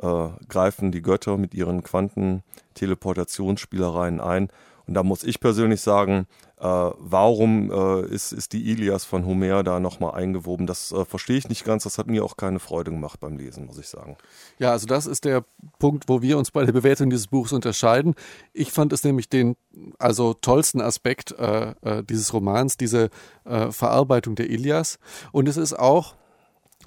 äh, 0.00 0.28
greifen 0.48 0.90
die 0.90 1.02
Götter 1.02 1.36
mit 1.36 1.52
ihren 1.52 1.82
Quantenteleportationsspielereien 1.82 4.22
ein. 4.22 4.48
Und 4.86 4.94
da 4.94 5.02
muss 5.02 5.24
ich 5.24 5.40
persönlich 5.40 5.80
sagen, 5.80 6.26
äh, 6.58 6.64
warum 6.64 7.70
äh, 7.70 8.06
ist, 8.06 8.32
ist 8.32 8.52
die 8.52 8.70
Ilias 8.70 9.04
von 9.04 9.26
Homer 9.26 9.62
da 9.62 9.80
nochmal 9.80 10.14
eingewoben? 10.14 10.66
Das 10.66 10.92
äh, 10.92 11.04
verstehe 11.04 11.36
ich 11.36 11.48
nicht 11.48 11.64
ganz. 11.64 11.82
Das 11.84 11.98
hat 11.98 12.06
mir 12.06 12.24
auch 12.24 12.36
keine 12.36 12.60
Freude 12.60 12.90
gemacht 12.90 13.20
beim 13.20 13.36
Lesen, 13.36 13.66
muss 13.66 13.78
ich 13.78 13.88
sagen. 13.88 14.16
Ja, 14.58 14.70
also 14.70 14.86
das 14.86 15.06
ist 15.06 15.24
der 15.24 15.44
Punkt, 15.78 16.08
wo 16.08 16.22
wir 16.22 16.38
uns 16.38 16.50
bei 16.50 16.64
der 16.64 16.72
Bewertung 16.72 17.10
dieses 17.10 17.26
Buchs 17.26 17.52
unterscheiden. 17.52 18.14
Ich 18.52 18.72
fand 18.72 18.92
es 18.92 19.02
nämlich 19.04 19.28
den 19.28 19.56
also 19.98 20.34
tollsten 20.34 20.80
Aspekt 20.80 21.32
äh, 21.32 21.74
äh, 21.82 22.02
dieses 22.04 22.32
Romans, 22.32 22.76
diese 22.76 23.10
äh, 23.44 23.70
Verarbeitung 23.72 24.34
der 24.36 24.48
Ilias. 24.48 24.98
Und 25.32 25.48
es 25.48 25.56
ist 25.56 25.78
auch 25.78 26.14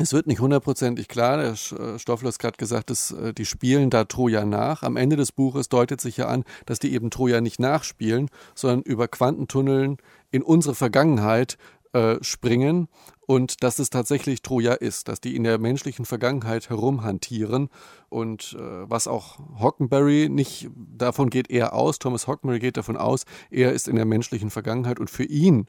es 0.01 0.13
wird 0.13 0.27
nicht 0.27 0.39
hundertprozentig 0.39 1.09
klar, 1.09 1.37
der 1.37 1.51
äh, 1.51 1.99
Stoffler 1.99 2.29
hat 2.29 2.39
gerade 2.39 2.57
gesagt, 2.57 2.89
dass, 2.89 3.11
äh, 3.11 3.33
die 3.33 3.45
spielen 3.45 3.89
da 3.89 4.05
Troja 4.05 4.45
nach. 4.45 4.81
Am 4.81 4.95
Ende 4.95 5.17
des 5.17 5.33
Buches 5.33 5.67
deutet 5.67 5.99
sich 5.99 6.17
ja 6.17 6.27
an, 6.27 6.45
dass 6.65 6.79
die 6.79 6.93
eben 6.93 7.11
Troja 7.11 7.41
nicht 7.41 7.59
nachspielen, 7.59 8.29
sondern 8.55 8.81
über 8.81 9.09
Quantentunneln 9.09 9.97
in 10.31 10.41
unsere 10.41 10.73
Vergangenheit 10.73 11.57
äh, 11.91 12.15
springen 12.21 12.87
und 13.25 13.61
dass 13.61 13.77
es 13.77 13.89
tatsächlich 13.89 14.41
Troja 14.41 14.73
ist, 14.73 15.09
dass 15.09 15.19
die 15.19 15.35
in 15.35 15.43
der 15.43 15.57
menschlichen 15.57 16.05
Vergangenheit 16.05 16.69
herumhantieren 16.69 17.69
und 18.07 18.55
äh, 18.57 18.89
was 18.89 19.07
auch 19.07 19.37
Hockenberry 19.59 20.29
nicht, 20.29 20.69
davon 20.75 21.29
geht 21.29 21.49
er 21.51 21.73
aus, 21.73 21.99
Thomas 21.99 22.25
Hockenberry 22.25 22.59
geht 22.59 22.77
davon 22.77 22.95
aus, 22.95 23.25
er 23.49 23.73
ist 23.73 23.89
in 23.89 23.97
der 23.97 24.05
menschlichen 24.05 24.49
Vergangenheit 24.49 24.97
und 24.97 25.09
für 25.09 25.25
ihn 25.25 25.67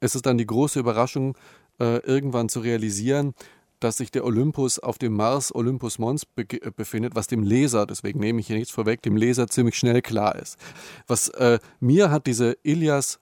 ist 0.00 0.14
es 0.14 0.22
dann 0.22 0.38
die 0.38 0.46
große 0.46 0.78
Überraschung, 0.78 1.36
äh, 1.80 1.98
irgendwann 1.98 2.48
zu 2.48 2.60
realisieren, 2.60 3.34
dass 3.84 3.98
sich 3.98 4.10
der 4.10 4.24
Olympus 4.24 4.78
auf 4.78 4.96
dem 4.98 5.12
Mars 5.12 5.54
Olympus 5.54 5.98
Mons 5.98 6.24
be 6.24 6.42
äh, 6.50 6.70
befindet, 6.74 7.14
was 7.14 7.26
dem 7.26 7.42
Leser, 7.42 7.86
deswegen 7.86 8.18
nehme 8.18 8.40
ich 8.40 8.46
hier 8.46 8.56
nichts 8.56 8.72
vorweg, 8.72 9.02
dem 9.02 9.16
Leser 9.16 9.46
ziemlich 9.46 9.76
schnell 9.76 10.00
klar 10.02 10.36
ist. 10.36 10.56
Was 11.06 11.28
äh, 11.28 11.58
mir 11.80 12.10
hat 12.10 12.26
diese 12.26 12.56
Ilias 12.62 13.20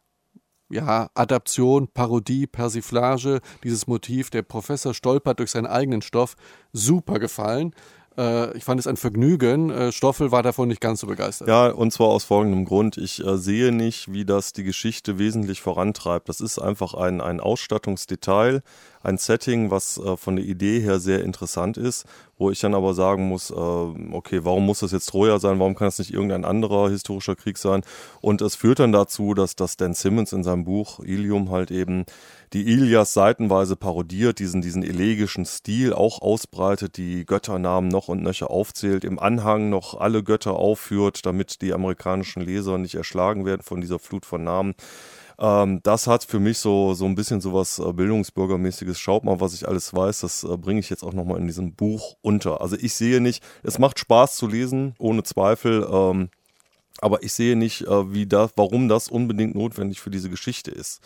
ja, 0.71 1.11
Adaption, 1.15 1.89
Parodie, 1.89 2.47
Persiflage, 2.47 3.41
dieses 3.63 3.87
Motiv, 3.87 4.31
der 4.31 4.43
Professor 4.43 4.95
stolpert 4.95 5.39
durch 5.39 5.51
seinen 5.51 5.67
eigenen 5.67 6.01
Stoff, 6.01 6.35
super 6.73 7.19
gefallen. 7.19 7.75
Äh, 8.17 8.57
ich 8.57 8.65
fand 8.65 8.81
es 8.81 8.87
ein 8.87 8.97
Vergnügen. 8.97 9.71
Äh, 9.71 9.93
Stoffel 9.93 10.33
war 10.33 10.43
davon 10.43 10.69
nicht 10.69 10.81
ganz 10.81 11.01
so 11.01 11.07
begeistert. 11.07 11.49
Ja, 11.49 11.69
und 11.69 11.93
zwar 11.93 12.09
aus 12.09 12.25
folgendem 12.25 12.65
Grund. 12.65 12.97
Ich 12.97 13.25
äh, 13.25 13.37
sehe 13.37 13.73
nicht, 13.73 14.13
wie 14.13 14.25
das 14.25 14.53
die 14.53 14.65
Geschichte 14.65 15.19
wesentlich 15.19 15.61
vorantreibt. 15.61 16.29
Das 16.29 16.41
ist 16.41 16.59
einfach 16.59 16.95
ein, 16.95 17.21
ein 17.21 17.41
Ausstattungsdetail, 17.41 18.63
ein 19.03 19.19
Setting, 19.19 19.71
was 19.71 19.99
äh, 19.99 20.17
von 20.17 20.37
der 20.37 20.45
Idee 20.45 20.81
her 20.81 21.01
sehr 21.01 21.25
interessant 21.25 21.77
ist, 21.77 22.05
wo 22.39 22.51
ich 22.51 22.61
dann 22.61 22.75
aber 22.75 22.95
sagen 22.95 23.29
muss, 23.29 23.51
äh, 23.51 23.55
okay, 23.55 24.41
warum 24.43 24.67
muss 24.67 24.81
das 24.81 24.93
jetzt 24.93 25.07
Troja 25.07 25.39
sein? 25.39 25.59
Warum 25.59 25.75
kann 25.75 25.89
es 25.89 25.99
nicht 25.99 26.13
irgendein 26.13 26.45
anderer 26.45 26.91
historischer 26.91 27.37
Krieg 27.37 27.59
sein? 27.59 27.83
Und 28.21 28.43
es 28.43 28.55
führt 28.55 28.79
dann 28.79 28.93
dazu, 28.93 29.35
dass, 29.35 29.57
dass 29.57 29.77
Dan 29.77 29.95
Simmons 29.95 30.33
in 30.33 30.45
seinem 30.45 30.65
Buch 30.65 31.01
Ilium 31.01 31.51
halt 31.51 31.71
eben 31.71 32.05
die 32.53 32.71
Ilias 32.71 33.15
seitenweise 33.15 33.77
parodiert, 33.77 34.39
diesen, 34.39 34.61
diesen 34.61 34.83
elegischen 34.83 35.47
Stil 35.47 35.93
auch 35.95 36.21
ausbreitet, 36.21 36.97
die 36.97 37.25
Götternamen 37.25 37.89
noch 37.89 38.09
und 38.09 38.23
nöcher 38.23 38.51
aufzählt, 38.51 39.05
im 39.05 39.19
Anhang 39.19 39.71
noch 39.71 39.99
alle 39.99 40.23
Götter 40.23 40.55
aufführt, 40.55 41.25
damit 41.25 41.63
die 41.63 41.73
amerikanischen 41.73 42.43
Leser 42.43 42.77
nicht 42.79 42.95
erschlagen 42.95 43.47
werden 43.47 43.63
von 43.63 43.81
dieser 43.81 43.99
Flut 43.99 44.27
von 44.27 44.45
Namen. 44.45 44.75
Ähm, 45.39 45.81
das 45.83 46.07
hat 46.07 46.25
für 46.25 46.41
mich 46.41 46.59
so, 46.59 46.95
so 46.95 47.05
ein 47.05 47.15
bisschen 47.15 47.41
so 47.41 47.53
was 47.53 47.79
äh, 47.79 47.93
Bildungsbürgermäßiges. 47.93 48.99
Schaut 48.99 49.25
mal, 49.25 49.41
was 49.41 49.55
ich 49.55 49.67
alles 49.67 49.93
weiß. 49.95 50.21
Das 50.21 50.45
äh, 50.45 50.57
bringe 50.57 50.81
ich 50.81 50.91
jetzt 50.91 51.03
auch 51.03 51.13
nochmal 51.13 51.39
in 51.39 51.47
diesem 51.47 51.75
Buch 51.75 52.17
unter. 52.23 52.61
Also 52.61 52.77
ich 52.77 52.95
sehe 52.95 53.21
nicht, 53.21 53.43
es 53.63 53.79
macht 53.79 53.99
Spaß 53.99 54.37
zu 54.37 54.47
lesen, 54.47 54.95
ohne 54.99 55.23
Zweifel. 55.23 55.87
Ähm, 55.91 56.31
aber 57.01 57.23
ich 57.23 57.33
sehe 57.33 57.57
nicht, 57.57 57.83
äh, 57.83 58.13
wie 58.13 58.27
das, 58.27 58.53
warum 58.57 58.89
das 58.89 59.09
unbedingt 59.09 59.55
notwendig 59.55 60.01
für 60.01 60.11
diese 60.11 60.31
Geschichte 60.31 60.71
ist. 60.71 61.01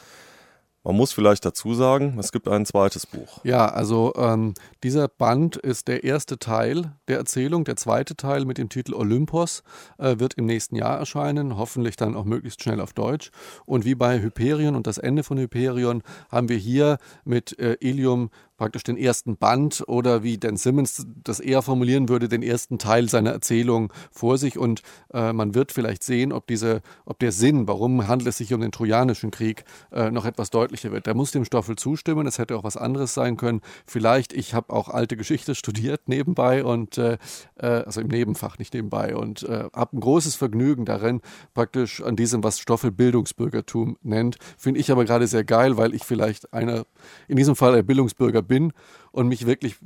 Man 0.87 0.94
muss 0.94 1.12
vielleicht 1.12 1.44
dazu 1.44 1.75
sagen, 1.75 2.16
es 2.20 2.31
gibt 2.31 2.46
ein 2.46 2.64
zweites 2.64 3.07
Buch. 3.07 3.40
Ja, 3.42 3.66
also 3.66 4.12
ähm, 4.16 4.55
dieser 4.85 5.09
Band 5.09 5.57
ist 5.57 5.88
der 5.88 6.05
erste 6.05 6.38
Teil 6.38 6.92
der 7.09 7.18
Erzählung. 7.18 7.64
Der 7.64 7.75
zweite 7.75 8.14
Teil 8.14 8.44
mit 8.44 8.57
dem 8.57 8.68
Titel 8.68 8.94
Olympos 8.94 9.64
äh, 9.99 10.20
wird 10.20 10.35
im 10.35 10.46
nächsten 10.46 10.77
Jahr 10.77 10.96
erscheinen, 10.96 11.57
hoffentlich 11.57 11.96
dann 11.96 12.14
auch 12.14 12.25
möglichst 12.25 12.62
schnell 12.62 12.81
auf 12.81 12.92
Deutsch. 12.92 13.33
Und 13.64 13.85
wie 13.85 13.96
bei 13.96 14.20
Hyperion 14.22 14.77
und 14.77 14.87
das 14.87 14.99
Ende 14.99 15.25
von 15.25 15.38
Hyperion 15.38 16.05
haben 16.31 16.49
wir 16.49 16.57
hier 16.57 16.99
mit 17.25 17.59
äh, 17.59 17.77
Ilium 17.81 18.31
praktisch 18.57 18.83
den 18.83 18.97
ersten 18.97 19.37
Band 19.37 19.85
oder 19.87 20.23
wie 20.23 20.38
Dan 20.38 20.57
Simmons 20.57 21.07
das 21.23 21.40
eher 21.40 21.62
formulieren 21.62 22.09
würde, 22.09 22.29
den 22.29 22.42
ersten 22.42 22.79
Teil 22.79 23.09
seiner 23.09 23.31
Erzählung 23.31 23.92
vor 24.11 24.38
sich 24.38 24.59
und 24.59 24.83
äh, 25.12 25.33
man 25.33 25.55
wird 25.55 25.73
vielleicht 25.73 26.03
sehen, 26.03 26.33
ob, 26.33 26.47
diese, 26.47 26.83
ob 27.05 27.19
der 27.19 27.33
Sinn, 27.33 27.69
warum 27.69 28.07
handelt 28.07 28.29
es 28.29 28.38
sich 28.38 28.53
um 28.55 28.61
den 28.61 28.73
Trojanischen 28.73 29.31
Krieg, 29.31 29.64
äh, 29.92 30.11
noch 30.11 30.25
etwas 30.25 30.51
deutlicher 30.51 30.92
wird. 30.92 31.07
Der 31.07 31.14
muss 31.14 31.31
dem 31.31 31.45
Stoffel 31.45 31.77
zustimmen, 31.77 32.27
es 32.27 32.38
hätte 32.38 32.57
auch 32.57 32.64
was 32.64 32.77
anderes 32.77 33.14
sein 33.14 33.37
können. 33.37 33.61
Vielleicht, 33.87 34.33
ich 34.33 34.55
habe 34.55 34.73
auch 34.73 34.88
alte 34.88 35.16
Geschichte 35.16 35.55
studiert 35.55 36.09
nebenbei 36.09 36.64
und 36.64 36.99
äh, 36.99 37.19
äh 37.61 37.85
also 37.87 38.01
im 38.01 38.09
Nebenfach, 38.09 38.59
nicht 38.59 38.75
nebenbei 38.75 39.14
und 39.14 39.42
äh, 39.45 39.64
habe 39.75 39.97
ein 39.97 40.01
großes 40.01 40.35
Vergnügen 40.35 40.85
darin, 40.85 41.21
praktisch 41.55 42.03
an 42.03 42.16
diesem, 42.16 42.42
was 42.42 42.59
Stoffel 42.59 42.90
Bildungsbürgertum 42.90 43.97
nennt. 44.03 44.38
Finde 44.57 44.81
ich 44.81 44.90
aber 44.90 45.05
gerade 45.05 45.27
sehr 45.27 45.45
geil, 45.45 45.77
weil 45.77 45.95
ich 45.95 46.05
vielleicht 46.05 46.53
einer, 46.53 46.87
in 47.29 47.37
diesem 47.37 47.57
Fall 47.57 47.75
ein 47.75 47.87
Bildungsbürger 47.87 48.42
bin 48.47 48.73
und 49.13 49.29
mich 49.29 49.47
wirklich 49.47 49.77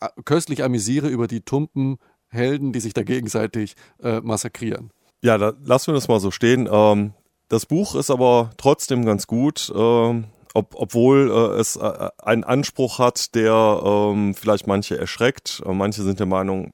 äh, 0.00 0.08
köstlich 0.24 0.64
amüsiere 0.64 1.08
über 1.08 1.26
die 1.26 1.40
tumpen 1.40 1.98
Helden, 2.28 2.72
die 2.72 2.80
sich 2.80 2.94
da 2.94 3.02
gegenseitig 3.02 3.74
äh, 4.02 4.20
massakrieren. 4.20 4.90
Ja, 5.22 5.38
da 5.38 5.54
lassen 5.64 5.88
wir 5.88 5.94
das 5.94 6.08
mal 6.08 6.20
so 6.20 6.30
stehen. 6.30 6.68
Ähm, 6.70 7.14
das 7.48 7.66
Buch 7.66 7.94
ist 7.94 8.10
aber 8.10 8.50
trotzdem 8.58 9.04
ganz 9.04 9.26
gut, 9.26 9.72
ähm, 9.74 10.24
ob, 10.54 10.74
obwohl 10.74 11.30
äh, 11.30 11.60
es 11.60 11.76
äh, 11.76 12.08
einen 12.18 12.44
Anspruch 12.44 12.98
hat, 12.98 13.34
der 13.34 13.80
ähm, 13.84 14.34
vielleicht 14.34 14.66
manche 14.66 14.98
erschreckt. 14.98 15.62
Äh, 15.64 15.72
manche 15.72 16.02
sind 16.02 16.20
der 16.20 16.26
Meinung, 16.26 16.72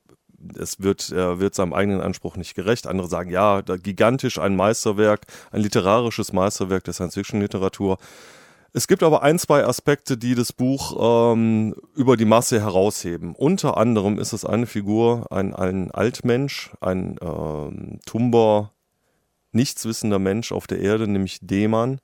es 0.59 0.81
wird, 0.81 1.11
er 1.11 1.41
wird 1.41 1.55
seinem 1.55 1.73
eigenen 1.73 2.01
Anspruch 2.01 2.37
nicht 2.37 2.55
gerecht. 2.55 2.87
Andere 2.87 3.09
sagen, 3.09 3.31
ja, 3.31 3.61
gigantisch 3.63 4.39
ein 4.39 4.57
Meisterwerk, 4.57 5.23
ein 5.53 5.63
literarisches 5.63 6.33
Meisterwerk 6.33 6.85
der 6.85 6.95
Science-Fiction-Literatur. 6.95 7.99
Es 8.77 8.89
gibt 8.89 9.05
aber 9.05 9.23
ein, 9.23 9.39
zwei 9.39 9.65
Aspekte, 9.65 10.19
die 10.19 10.35
das 10.35 10.53
Buch 10.53 11.33
ähm, 11.33 11.77
über 11.95 12.17
die 12.17 12.25
Masse 12.25 12.61
herausheben. 12.61 13.37
Unter 13.37 13.77
anderem 13.77 14.19
ist 14.19 14.33
es 14.33 14.45
eine 14.45 14.67
Figur, 14.67 15.31
ein, 15.31 15.55
ein 15.55 15.93
Altmensch, 15.93 16.73
ein 16.81 17.17
ähm, 17.23 18.01
tumber, 18.05 18.73
nichtswissender 19.53 20.19
Mensch 20.19 20.51
auf 20.51 20.67
der 20.67 20.81
Erde, 20.81 21.07
nämlich 21.07 21.39
Deman. 21.41 22.01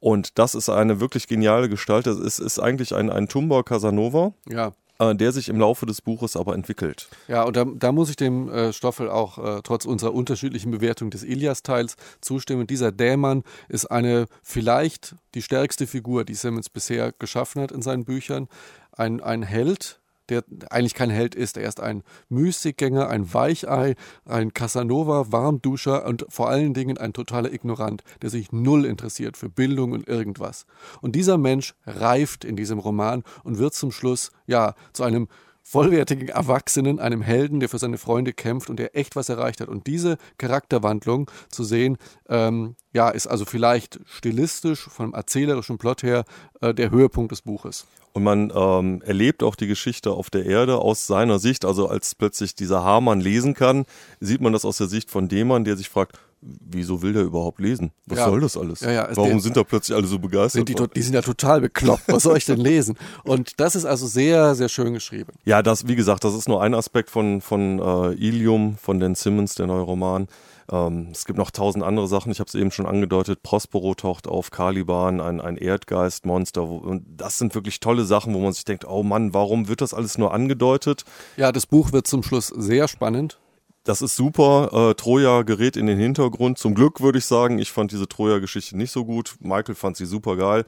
Und 0.00 0.40
das 0.40 0.56
ist 0.56 0.68
eine 0.68 0.98
wirklich 0.98 1.28
geniale 1.28 1.68
Gestalt. 1.68 2.08
Es 2.08 2.18
ist, 2.18 2.40
ist 2.40 2.58
eigentlich 2.58 2.92
ein, 2.92 3.08
ein 3.08 3.28
Tumber 3.28 3.62
Casanova. 3.62 4.34
Ja. 4.48 4.72
Äh, 4.98 5.14
der 5.14 5.32
sich 5.32 5.50
im 5.50 5.60
Laufe 5.60 5.84
des 5.84 6.00
Buches 6.00 6.36
aber 6.36 6.54
entwickelt. 6.54 7.08
Ja, 7.28 7.42
und 7.42 7.54
da, 7.54 7.66
da 7.66 7.92
muss 7.92 8.08
ich 8.08 8.16
dem 8.16 8.48
äh, 8.48 8.72
Stoffel 8.72 9.10
auch 9.10 9.36
äh, 9.58 9.60
trotz 9.62 9.84
unserer 9.84 10.14
unterschiedlichen 10.14 10.70
Bewertung 10.70 11.10
des 11.10 11.22
Ilias-Teils 11.22 11.96
zustimmen. 12.22 12.66
Dieser 12.66 12.92
Dämon 12.92 13.44
ist 13.68 13.86
eine 13.86 14.26
vielleicht 14.42 15.14
die 15.34 15.42
stärkste 15.42 15.86
Figur, 15.86 16.24
die 16.24 16.34
Simmons 16.34 16.70
bisher 16.70 17.12
geschaffen 17.12 17.60
hat 17.60 17.72
in 17.72 17.82
seinen 17.82 18.06
Büchern. 18.06 18.48
Ein, 18.92 19.20
ein 19.20 19.42
Held, 19.42 20.00
der 20.28 20.44
eigentlich 20.70 20.94
kein 20.94 21.10
Held 21.10 21.34
ist. 21.34 21.56
Er 21.56 21.68
ist 21.68 21.80
ein 21.80 22.02
Mystikgänger, 22.28 23.08
ein 23.08 23.32
Weichei, 23.32 23.94
ein 24.24 24.54
Casanova, 24.54 25.32
Warmduscher 25.32 26.06
und 26.06 26.26
vor 26.28 26.48
allen 26.48 26.74
Dingen 26.74 26.98
ein 26.98 27.12
totaler 27.12 27.52
Ignorant, 27.52 28.02
der 28.22 28.30
sich 28.30 28.52
null 28.52 28.84
interessiert 28.84 29.36
für 29.36 29.48
Bildung 29.48 29.92
und 29.92 30.08
irgendwas. 30.08 30.66
Und 31.00 31.16
dieser 31.16 31.38
Mensch 31.38 31.74
reift 31.86 32.44
in 32.44 32.56
diesem 32.56 32.78
Roman 32.78 33.22
und 33.44 33.58
wird 33.58 33.74
zum 33.74 33.92
Schluss, 33.92 34.30
ja, 34.46 34.74
zu 34.92 35.02
einem 35.02 35.28
vollwertigen 35.66 36.28
Erwachsenen, 36.28 37.00
einem 37.00 37.22
Helden, 37.22 37.58
der 37.58 37.68
für 37.68 37.78
seine 37.78 37.98
Freunde 37.98 38.32
kämpft 38.32 38.70
und 38.70 38.78
der 38.78 38.96
echt 38.96 39.16
was 39.16 39.28
erreicht 39.28 39.60
hat. 39.60 39.68
Und 39.68 39.88
diese 39.88 40.16
Charakterwandlung 40.38 41.28
zu 41.48 41.64
sehen, 41.64 41.98
ähm, 42.28 42.76
ja, 42.92 43.08
ist 43.08 43.26
also 43.26 43.44
vielleicht 43.44 43.98
stilistisch, 44.06 44.88
vom 44.88 45.12
erzählerischen 45.12 45.76
Plot 45.76 46.04
her, 46.04 46.24
äh, 46.60 46.72
der 46.72 46.92
Höhepunkt 46.92 47.32
des 47.32 47.42
Buches. 47.42 47.84
Und 48.16 48.22
man 48.22 48.50
ähm, 48.56 49.02
erlebt 49.04 49.42
auch 49.42 49.56
die 49.56 49.66
Geschichte 49.66 50.12
auf 50.12 50.30
der 50.30 50.46
Erde 50.46 50.78
aus 50.78 51.06
seiner 51.06 51.38
Sicht. 51.38 51.66
Also 51.66 51.86
als 51.86 52.14
plötzlich 52.14 52.54
dieser 52.54 52.82
Hamann 52.82 53.20
lesen 53.20 53.52
kann, 53.52 53.84
sieht 54.20 54.40
man 54.40 54.54
das 54.54 54.64
aus 54.64 54.78
der 54.78 54.86
Sicht 54.86 55.10
von 55.10 55.28
dem 55.28 55.48
Mann, 55.48 55.64
der 55.64 55.76
sich 55.76 55.90
fragt, 55.90 56.18
wieso 56.40 57.02
will 57.02 57.12
der 57.12 57.24
überhaupt 57.24 57.60
lesen? 57.60 57.90
Was 58.06 58.20
ja. 58.20 58.24
soll 58.24 58.40
das 58.40 58.56
alles? 58.56 58.80
Ja, 58.80 58.90
ja, 58.90 59.08
Warum 59.12 59.32
der, 59.32 59.40
sind 59.40 59.58
da 59.58 59.64
plötzlich 59.64 59.94
alle 59.94 60.06
so 60.06 60.18
begeistert? 60.18 60.66
Sind 60.66 60.68
die, 60.70 60.88
die, 60.94 61.02
sind 61.02 61.12
ja 61.12 61.20
total 61.20 61.60
bekloppt. 61.60 62.04
Was 62.06 62.22
soll 62.22 62.38
ich 62.38 62.46
denn 62.46 62.58
lesen? 62.58 62.96
Und 63.22 63.60
das 63.60 63.76
ist 63.76 63.84
also 63.84 64.06
sehr, 64.06 64.54
sehr 64.54 64.70
schön 64.70 64.94
geschrieben. 64.94 65.34
Ja, 65.44 65.62
das, 65.62 65.86
wie 65.86 65.94
gesagt, 65.94 66.24
das 66.24 66.34
ist 66.34 66.48
nur 66.48 66.62
ein 66.62 66.72
Aspekt 66.72 67.10
von, 67.10 67.42
von 67.42 67.78
äh, 67.78 68.14
Ilium, 68.14 68.78
von 68.78 68.98
Dan 68.98 69.14
Simmons, 69.14 69.56
der 69.56 69.66
neue 69.66 69.82
Roman. 69.82 70.26
Ähm, 70.70 71.08
es 71.12 71.24
gibt 71.24 71.38
noch 71.38 71.50
tausend 71.50 71.84
andere 71.84 72.08
Sachen. 72.08 72.32
Ich 72.32 72.40
habe 72.40 72.48
es 72.48 72.54
eben 72.54 72.70
schon 72.70 72.86
angedeutet. 72.86 73.42
Prospero 73.42 73.94
taucht 73.94 74.26
auf, 74.26 74.50
Caliban, 74.50 75.20
ein, 75.20 75.40
ein 75.40 75.56
Erdgeistmonster. 75.56 76.62
Und 76.62 77.04
das 77.16 77.38
sind 77.38 77.54
wirklich 77.54 77.80
tolle 77.80 78.04
Sachen, 78.04 78.34
wo 78.34 78.40
man 78.40 78.52
sich 78.52 78.64
denkt, 78.64 78.84
oh 78.86 79.02
Mann, 79.02 79.34
warum 79.34 79.68
wird 79.68 79.80
das 79.80 79.94
alles 79.94 80.18
nur 80.18 80.32
angedeutet? 80.34 81.04
Ja, 81.36 81.52
das 81.52 81.66
Buch 81.66 81.92
wird 81.92 82.06
zum 82.06 82.22
Schluss 82.22 82.48
sehr 82.48 82.88
spannend. 82.88 83.38
Das 83.84 84.02
ist 84.02 84.16
super. 84.16 84.70
Äh, 84.90 84.94
Troja 84.94 85.42
gerät 85.42 85.76
in 85.76 85.86
den 85.86 85.98
Hintergrund. 85.98 86.58
Zum 86.58 86.74
Glück 86.74 87.00
würde 87.00 87.18
ich 87.18 87.24
sagen, 87.24 87.58
ich 87.58 87.70
fand 87.70 87.92
diese 87.92 88.08
Troja-Geschichte 88.08 88.76
nicht 88.76 88.90
so 88.90 89.04
gut. 89.04 89.36
Michael 89.40 89.76
fand 89.76 89.96
sie 89.96 90.06
super 90.06 90.36
geil. 90.36 90.64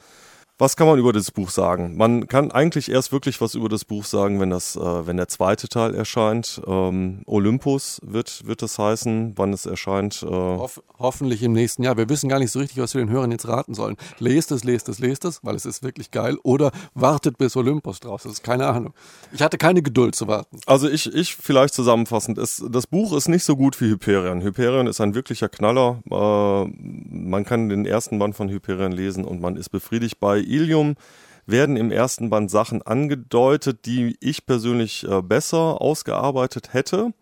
Was 0.60 0.74
kann 0.74 0.88
man 0.88 0.98
über 0.98 1.12
das 1.12 1.30
Buch 1.30 1.50
sagen? 1.50 1.96
Man 1.96 2.26
kann 2.26 2.50
eigentlich 2.50 2.90
erst 2.90 3.12
wirklich 3.12 3.40
was 3.40 3.54
über 3.54 3.68
das 3.68 3.84
Buch 3.84 4.04
sagen, 4.04 4.40
wenn 4.40 4.50
das, 4.50 4.74
äh, 4.74 5.06
wenn 5.06 5.16
der 5.16 5.28
zweite 5.28 5.68
Teil 5.68 5.94
erscheint. 5.94 6.60
Ähm, 6.66 7.22
Olympus 7.26 8.00
wird, 8.04 8.44
wird 8.44 8.62
das 8.62 8.76
heißen, 8.76 9.34
wann 9.36 9.52
es 9.52 9.66
erscheint. 9.66 10.24
Äh 10.24 10.26
Hoff, 10.26 10.82
hoffentlich 10.98 11.44
im 11.44 11.52
nächsten 11.52 11.84
Jahr. 11.84 11.96
Wir 11.96 12.08
wissen 12.08 12.28
gar 12.28 12.40
nicht 12.40 12.50
so 12.50 12.58
richtig, 12.58 12.82
was 12.82 12.94
wir 12.94 13.00
den 13.00 13.08
Hörern 13.08 13.30
jetzt 13.30 13.46
raten 13.46 13.72
sollen. 13.74 13.96
Lest 14.18 14.50
es, 14.50 14.64
lest 14.64 14.88
es, 14.88 14.98
lest 14.98 15.24
es, 15.24 15.44
weil 15.44 15.54
es 15.54 15.64
ist 15.64 15.84
wirklich 15.84 16.10
geil. 16.10 16.38
Oder 16.42 16.72
wartet 16.92 17.38
bis 17.38 17.54
Olympus 17.54 18.00
draus 18.00 18.24
ist. 18.24 18.42
Keine 18.42 18.66
Ahnung. 18.66 18.94
Ich 19.32 19.42
hatte 19.42 19.58
keine 19.58 19.80
Geduld 19.80 20.16
zu 20.16 20.26
warten. 20.26 20.58
Also 20.66 20.88
ich, 20.88 21.14
ich 21.14 21.36
vielleicht 21.36 21.72
zusammenfassend. 21.72 22.36
Es, 22.36 22.64
das 22.68 22.88
Buch 22.88 23.12
ist 23.16 23.28
nicht 23.28 23.44
so 23.44 23.54
gut 23.54 23.80
wie 23.80 23.90
Hyperion. 23.90 24.42
Hyperion 24.42 24.88
ist 24.88 25.00
ein 25.00 25.14
wirklicher 25.14 25.48
Knaller. 25.48 26.02
Äh, 26.10 26.64
man 26.74 27.44
kann 27.44 27.68
den 27.68 27.86
ersten 27.86 28.18
Band 28.18 28.34
von 28.34 28.48
Hyperion 28.48 28.90
lesen 28.90 29.24
und 29.24 29.40
man 29.40 29.54
ist 29.54 29.68
befriedigt 29.68 30.18
bei 30.18 30.47
Ilium 30.48 30.96
werden 31.46 31.76
im 31.76 31.90
ersten 31.90 32.30
Band 32.30 32.50
Sachen 32.50 32.82
angedeutet, 32.82 33.86
die 33.86 34.16
ich 34.20 34.46
persönlich 34.46 35.06
äh, 35.08 35.22
besser 35.22 35.80
ausgearbeitet 35.80 36.74
hätte. 36.74 37.12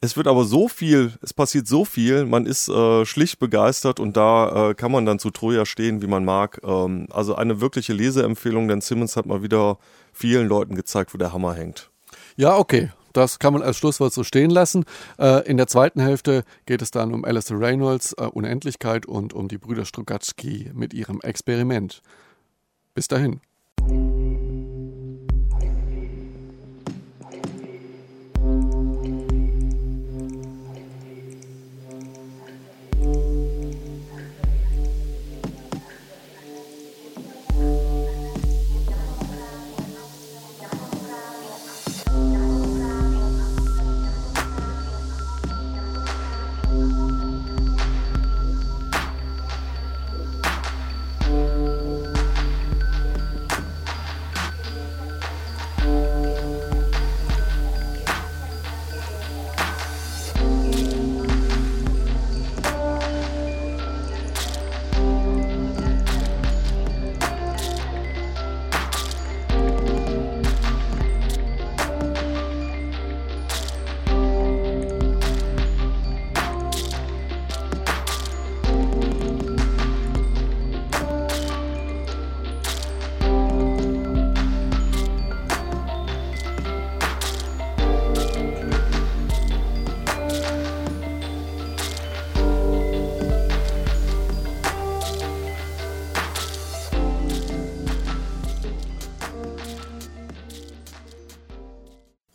Es 0.00 0.16
wird 0.16 0.26
aber 0.26 0.44
so 0.44 0.68
viel, 0.68 1.12
es 1.22 1.32
passiert 1.32 1.66
so 1.66 1.84
viel, 1.84 2.26
man 2.26 2.44
ist 2.44 2.68
äh, 2.68 3.06
schlicht 3.06 3.38
begeistert 3.38 3.98
und 3.98 4.16
da 4.16 4.70
äh, 4.70 4.74
kann 4.74 4.92
man 4.92 5.06
dann 5.06 5.18
zu 5.18 5.30
Troja 5.30 5.64
stehen, 5.64 6.02
wie 6.02 6.06
man 6.06 6.24
mag. 6.24 6.60
Ähm, 6.64 7.06
also 7.10 7.34
eine 7.34 7.60
wirkliche 7.60 7.94
Leseempfehlung, 7.94 8.68
denn 8.68 8.82
Simmons 8.82 9.16
hat 9.16 9.26
mal 9.26 9.42
wieder 9.42 9.78
vielen 10.12 10.48
Leuten 10.48 10.74
gezeigt, 10.74 11.14
wo 11.14 11.18
der 11.18 11.32
Hammer 11.32 11.54
hängt. 11.54 11.90
Ja, 12.36 12.56
okay. 12.56 12.90
Das 13.14 13.38
kann 13.38 13.54
man 13.54 13.62
als 13.62 13.78
Schlusswort 13.78 14.12
so 14.12 14.24
stehen 14.24 14.50
lassen. 14.50 14.84
Äh, 15.18 15.48
in 15.48 15.56
der 15.56 15.66
zweiten 15.66 16.00
Hälfte 16.00 16.44
geht 16.66 16.82
es 16.82 16.90
dann 16.90 17.14
um 17.14 17.24
Alistair 17.24 17.58
Reynolds, 17.58 18.12
äh, 18.12 18.26
Unendlichkeit 18.26 19.06
und 19.06 19.32
um 19.32 19.48
die 19.48 19.56
Brüder 19.56 19.86
Strugatsky 19.86 20.70
mit 20.74 20.92
ihrem 20.92 21.22
Experiment. 21.22 22.02
Bis 22.96 23.08
dahin. 23.08 23.40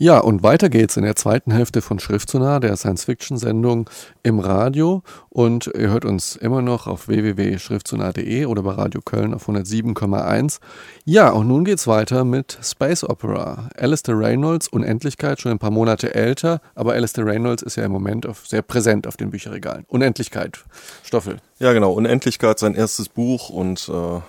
Ja, 0.02 0.18
und 0.18 0.42
weiter 0.42 0.70
geht's 0.70 0.98
in 0.98 1.04
der 1.04 1.16
zweiten 1.16 1.52
Hälfte 1.52 1.80
von 1.84 2.00
Schriftsonar, 2.00 2.60
der 2.60 2.76
Science-Fiction-Sendung 2.76 3.88
im 4.24 4.40
Radio. 4.40 5.04
Und 5.30 5.68
ihr 5.68 5.92
hört 5.92 6.06
uns 6.06 6.36
immer 6.36 6.64
noch 6.64 6.88
auf 6.88 7.08
www.schriftsonar.de 7.08 8.46
oder 8.46 8.64
bei 8.64 8.72
Radio 8.72 9.02
Köln 9.02 9.36
auf 9.36 9.48
107,1. 9.48 10.58
Ja, 11.06 11.30
und 11.30 11.48
nun 11.48 11.66
geht's 11.66 11.86
weiter 11.86 12.26
mit 12.26 12.58
Space 12.64 13.04
Opera. 13.04 13.70
Alistair 13.78 14.18
Reynolds, 14.18 14.68
Unendlichkeit, 14.70 15.40
schon 15.40 15.52
ein 15.52 15.60
paar 15.60 15.70
Monate 15.70 16.16
älter, 16.16 16.62
aber 16.74 16.94
Alistair 16.94 17.28
Reynolds 17.28 17.62
ist 17.62 17.76
ja 17.76 17.86
im 17.86 17.92
Moment 17.92 18.26
auf, 18.26 18.48
sehr 18.48 18.64
präsent 18.64 19.06
auf 19.06 19.18
den 19.18 19.30
Bücherregalen. 19.30 19.86
Unendlichkeit, 19.88 20.64
Stoffel. 21.04 21.38
Ja, 21.60 21.74
genau. 21.74 21.92
Unendlichkeit, 21.92 22.58
sein 22.58 22.74
erstes 22.74 23.08
Buch 23.08 23.52
und 23.52 23.88
äh 23.88 24.22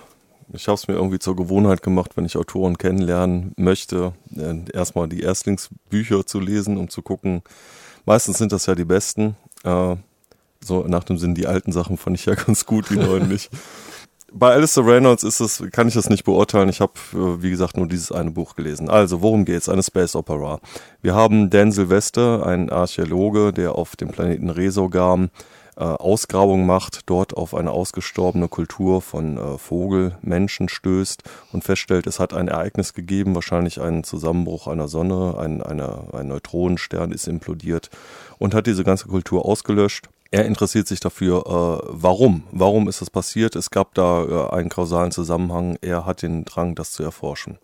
ich 0.53 0.67
habe 0.69 0.75
es 0.75 0.89
mir 0.89 0.95
irgendwie 0.95 1.19
zur 1.19 1.37
Gewohnheit 1.37 1.83
gemacht, 1.83 2.13
wenn 2.17 2.25
ich 2.25 2.37
Autoren 2.37 2.79
kennenlernen 2.79 3.53
möchte, 3.57 4.13
äh, 4.37 4.71
erstmal 4.73 5.09
die 5.09 5.21
Erstlingsbücher 5.21 6.27
zu 6.27 6.41
lesen, 6.41 6.77
um 6.77 6.89
zu 6.89 7.03
gucken. 7.03 7.43
Meistens 8.05 8.39
sind 8.39 8.53
das 8.53 8.67
ja 8.67 8.75
die 8.75 8.85
besten. 8.85 9.37
Äh, 9.65 9.97
so 10.65 10.85
nach 10.87 11.05
dem 11.05 11.19
Sinn, 11.19 11.35
die 11.35 11.47
alten 11.47 11.73
Sachen 11.73 11.97
fand 11.97 12.19
ich 12.19 12.27
ja 12.27 12.35
ganz 12.47 12.67
gut, 12.67 12.91
die 12.91 12.97
neuen 12.97 13.29
nicht. 13.29 13.51
Bei 14.35 14.53
Alistair 14.53 14.87
Reynolds 14.87 15.25
ist 15.25 15.41
es, 15.41 15.63
kann 15.73 15.89
ich 15.89 15.95
das 15.95 16.09
nicht 16.09 16.25
beurteilen. 16.25 16.71
Ich 16.71 16.81
habe, 16.81 16.95
äh, 17.13 17.43
wie 17.43 17.51
gesagt, 17.51 17.77
nur 17.77 17.87
dieses 17.87 18.13
eine 18.13 18.31
Buch 18.31 18.55
gelesen. 18.55 18.89
Also, 18.89 19.21
worum 19.21 19.45
geht's? 19.45 19.69
Eine 19.69 19.83
Space 19.83 20.17
Opera. 20.17 20.59
Wir 21.03 21.15
haben 21.15 21.51
Dan 21.51 21.71
Sylvester, 21.71 22.47
ein 22.47 22.71
Archäologe, 22.71 23.53
der 23.53 23.75
auf 23.75 23.95
dem 23.95 24.09
Planeten 24.09 24.49
Resogam 24.49 25.29
äh, 25.77 25.85
Ausgrabung 25.85 26.67
macht, 26.67 27.09
dort 27.09 27.37
auf 27.37 27.55
eine 27.55 27.71
ausgestorbene 27.71 28.49
Kultur 28.49 29.01
von 29.03 29.39
äh, 29.39 29.59
Vogelmenschen 29.59 30.69
stößt 30.69 31.23
und 31.53 31.65
feststellt, 31.65 32.07
es 32.07 32.21
hat 32.21 32.35
ein 32.35 32.49
Ereignis 32.49 32.95
gegeben, 32.95 33.35
wahrscheinlich 33.35 33.81
einen 33.81 34.05
Zusammenbruch 34.05 34.67
einer 34.67 34.89
Sonne, 34.89 35.37
ein, 35.39 35.63
eine, 35.63 36.09
ein 36.13 36.29
Neutronenstern 36.29 37.13
ist 37.13 37.27
implodiert 37.27 37.91
und 38.39 38.55
hat 38.55 38.67
diese 38.67 38.85
ganze 38.85 39.09
Kultur 39.09 39.47
ausgelöscht. 39.47 40.09
Er 40.31 40.47
interessiert 40.47 40.89
sich 40.89 41.01
dafür, 41.01 41.45
äh, 41.47 41.87
warum? 41.89 42.45
Warum 42.53 42.89
ist 42.89 43.03
das 43.03 43.11
passiert? 43.11 43.55
Es 43.55 43.71
gab 43.71 43.95
da 43.95 44.25
äh, 44.25 44.55
einen 44.55 44.71
kausalen 44.71 45.13
Zusammenhang. 45.13 45.77
Er 45.83 46.07
hat 46.07 46.23
den 46.23 46.47
Drang, 46.47 46.75
das 46.75 46.93
zu 46.93 47.03
erforschen. 47.03 47.59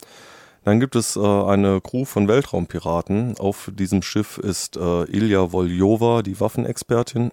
Dann 0.65 0.81
gibt 0.81 0.97
es 0.97 1.17
äh, 1.17 1.21
eine 1.21 1.81
Crew 1.81 2.05
von 2.05 2.29
Weltraumpiraten. 2.29 3.39
Auf 3.39 3.71
diesem 3.75 4.03
Schiff 4.03 4.37
ist 4.37 4.77
äh, 4.77 5.05
Ilja 5.05 5.51
Voljova, 5.51 6.21
die 6.21 6.39
Waffenexpertin. 6.41 7.31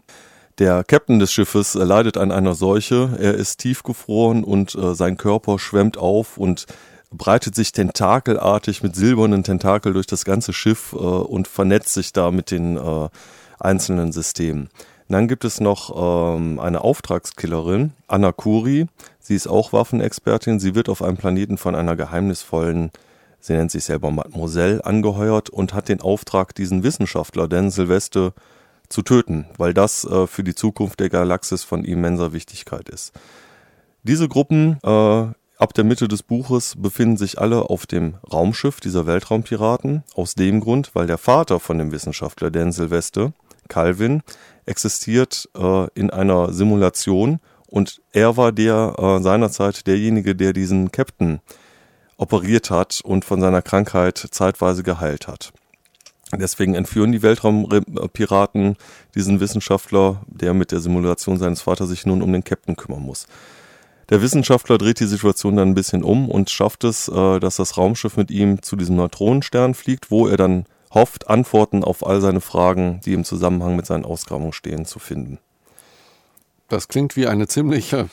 Der 0.57 0.85
Captain 0.85 1.19
des 1.19 1.33
Schiffes 1.33 1.75
äh, 1.75 1.83
leidet 1.83 2.15
an 2.15 2.31
einer 2.31 2.55
Seuche. 2.55 3.17
Er 3.19 3.33
ist 3.33 3.57
tiefgefroren 3.57 4.45
und 4.45 4.73
äh, 4.75 4.95
sein 4.95 5.17
Körper 5.17 5.59
schwemmt 5.59 5.97
auf 5.97 6.37
und 6.37 6.65
breitet 7.11 7.55
sich 7.55 7.73
tentakelartig 7.73 8.81
mit 8.81 8.95
silbernen 8.95 9.43
Tentakel 9.43 9.91
durch 9.91 10.07
das 10.07 10.23
ganze 10.23 10.53
Schiff 10.53 10.93
äh, 10.93 10.95
und 10.95 11.49
vernetzt 11.49 11.93
sich 11.93 12.13
da 12.13 12.31
mit 12.31 12.51
den 12.51 12.77
äh, 12.77 13.09
einzelnen 13.59 14.13
Systemen. 14.13 14.69
dann 15.09 15.27
gibt 15.27 15.43
es 15.43 15.59
noch 15.59 16.35
ähm, 16.37 16.59
eine 16.59 16.81
Auftragskillerin, 16.81 17.91
Anna 18.07 18.31
Kuri. 18.31 18.87
Sie 19.19 19.35
ist 19.35 19.47
auch 19.47 19.73
Waffenexpertin. 19.73 20.59
Sie 20.59 20.73
wird 20.73 20.87
auf 20.87 21.01
einem 21.01 21.17
Planeten 21.17 21.57
von 21.57 21.75
einer 21.75 21.97
geheimnisvollen, 21.97 22.91
sie 23.41 23.53
nennt 23.53 23.71
sich 23.71 23.83
selber 23.83 24.09
Mademoiselle, 24.09 24.85
angeheuert 24.85 25.49
und 25.49 25.73
hat 25.73 25.89
den 25.89 25.99
Auftrag, 25.99 26.55
diesen 26.55 26.83
Wissenschaftler, 26.83 27.49
Dan 27.49 27.71
Silvestre, 27.71 28.33
zu 28.89 29.01
töten, 29.01 29.45
weil 29.57 29.73
das 29.73 30.05
äh, 30.05 30.27
für 30.27 30.43
die 30.43 30.55
Zukunft 30.55 30.99
der 30.99 31.09
Galaxis 31.09 31.63
von 31.63 31.83
immenser 31.83 32.33
Wichtigkeit 32.33 32.89
ist. 32.89 33.13
Diese 34.03 34.27
Gruppen 34.27 34.77
äh, 34.83 34.87
ab 35.57 35.73
der 35.73 35.83
Mitte 35.83 36.07
des 36.07 36.23
Buches 36.23 36.75
befinden 36.77 37.17
sich 37.17 37.39
alle 37.39 37.69
auf 37.69 37.85
dem 37.85 38.15
Raumschiff 38.31 38.79
dieser 38.79 39.07
Weltraumpiraten, 39.07 40.03
aus 40.13 40.35
dem 40.35 40.59
Grund, 40.59 40.91
weil 40.93 41.07
der 41.07 41.17
Vater 41.17 41.59
von 41.59 41.77
dem 41.77 41.91
Wissenschaftler 41.91 42.51
Dan 42.51 42.71
Silvestre, 42.71 43.33
Calvin, 43.67 44.21
existiert 44.65 45.49
äh, 45.57 45.87
in 45.95 46.09
einer 46.09 46.53
Simulation 46.53 47.39
und 47.67 48.01
er 48.11 48.37
war 48.37 48.51
der 48.51 48.95
äh, 48.97 49.21
seinerzeit 49.21 49.87
derjenige, 49.87 50.35
der 50.35 50.53
diesen 50.53 50.91
Captain 50.91 51.39
operiert 52.17 52.69
hat 52.69 53.01
und 53.03 53.25
von 53.25 53.41
seiner 53.41 53.61
Krankheit 53.61 54.17
zeitweise 54.31 54.83
geheilt 54.83 55.27
hat. 55.27 55.51
Deswegen 56.33 56.73
entführen 56.73 57.11
die 57.11 57.21
Weltraumpiraten 57.21 58.77
diesen 59.13 59.39
Wissenschaftler, 59.39 60.21
der 60.27 60.53
mit 60.53 60.71
der 60.71 60.79
Simulation 60.79 61.37
seines 61.37 61.61
Vaters 61.61 61.89
sich 61.89 62.05
nun 62.05 62.21
um 62.21 62.33
den 62.33 62.43
Captain 62.43 62.75
kümmern 62.75 63.03
muss. 63.03 63.27
Der 64.09 64.21
Wissenschaftler 64.21 64.77
dreht 64.77 64.99
die 64.99 65.05
Situation 65.05 65.55
dann 65.55 65.69
ein 65.69 65.75
bisschen 65.75 66.03
um 66.03 66.29
und 66.29 66.49
schafft 66.49 66.83
es, 66.83 67.07
äh, 67.07 67.39
dass 67.39 67.55
das 67.55 67.77
Raumschiff 67.77 68.17
mit 68.17 68.29
ihm 68.31 68.61
zu 68.61 68.75
diesem 68.75 68.95
Neutronenstern 68.95 69.73
fliegt, 69.73 70.11
wo 70.11 70.27
er 70.27 70.37
dann 70.37 70.65
hofft, 70.93 71.27
Antworten 71.27 71.83
auf 71.83 72.05
all 72.05 72.21
seine 72.21 72.41
Fragen, 72.41 73.01
die 73.05 73.13
im 73.13 73.23
Zusammenhang 73.23 73.75
mit 73.75 73.85
seinen 73.85 74.05
Ausgrabungen 74.05 74.53
stehen, 74.53 74.85
zu 74.85 74.99
finden. 74.99 75.39
Das 76.69 76.87
klingt 76.87 77.15
wie 77.15 77.27
eine 77.27 77.47
ziemlich 77.47 77.93
äh, 77.93 78.05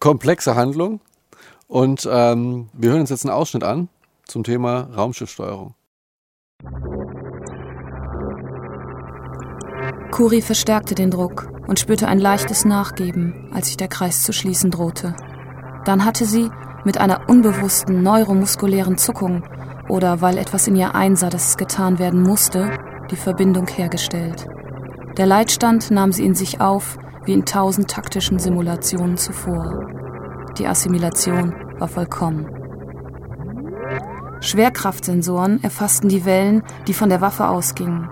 komplexe 0.00 0.54
Handlung. 0.54 1.00
Und 1.68 2.08
ähm, 2.10 2.68
wir 2.72 2.90
hören 2.90 3.00
uns 3.00 3.10
jetzt 3.10 3.24
einen 3.24 3.34
Ausschnitt 3.34 3.64
an 3.64 3.88
zum 4.26 4.44
Thema 4.44 4.90
Raumschiffsteuerung. 4.94 5.74
Kuri 10.10 10.42
verstärkte 10.42 10.94
den 10.94 11.10
Druck 11.10 11.48
und 11.66 11.80
spürte 11.80 12.06
ein 12.06 12.18
leichtes 12.18 12.64
Nachgeben, 12.64 13.50
als 13.52 13.68
sich 13.68 13.76
der 13.76 13.88
Kreis 13.88 14.22
zu 14.22 14.32
schließen 14.32 14.70
drohte. 14.70 15.14
Dann 15.84 16.04
hatte 16.04 16.26
sie, 16.26 16.50
mit 16.84 16.98
einer 16.98 17.28
unbewussten 17.28 18.02
neuromuskulären 18.02 18.98
Zuckung 18.98 19.42
oder 19.88 20.20
weil 20.20 20.38
etwas 20.38 20.66
in 20.66 20.76
ihr 20.76 20.94
einsah, 20.94 21.30
dass 21.30 21.50
es 21.50 21.56
getan 21.56 21.98
werden 21.98 22.22
musste, 22.22 22.70
die 23.10 23.16
Verbindung 23.16 23.66
hergestellt. 23.68 24.46
Der 25.16 25.26
Leitstand 25.26 25.90
nahm 25.90 26.12
sie 26.12 26.24
in 26.24 26.34
sich 26.34 26.60
auf, 26.60 26.98
wie 27.24 27.32
in 27.32 27.44
tausend 27.44 27.90
taktischen 27.90 28.38
Simulationen 28.38 29.16
zuvor. 29.16 29.86
Die 30.58 30.66
Assimilation 30.66 31.54
war 31.78 31.88
vollkommen. 31.88 32.61
Schwerkraftsensoren 34.42 35.62
erfassten 35.62 36.08
die 36.08 36.24
Wellen, 36.24 36.64
die 36.88 36.94
von 36.94 37.08
der 37.08 37.20
Waffe 37.20 37.48
ausgingen. 37.48 38.10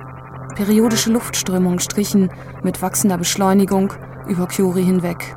Periodische 0.54 1.10
Luftströmungen 1.10 1.80
strichen 1.80 2.30
mit 2.62 2.82
wachsender 2.82 3.18
Beschleunigung 3.18 3.92
über 4.28 4.46
Curie 4.46 4.84
hinweg. 4.84 5.36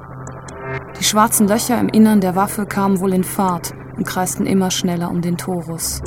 Die 1.00 1.04
schwarzen 1.04 1.48
Löcher 1.48 1.80
im 1.80 1.90
Innern 1.90 2.22
der 2.22 2.36
Waffe 2.36 2.68
kamen 2.68 3.00
wohl 3.00 3.14
in 3.14 3.24
Fahrt 3.24 3.74
und 3.98 4.08
kreisten 4.08 4.46
immer 4.46 4.70
schneller 4.70 5.10
um 5.10 5.22
den 5.22 5.38
Torus. 5.38 6.02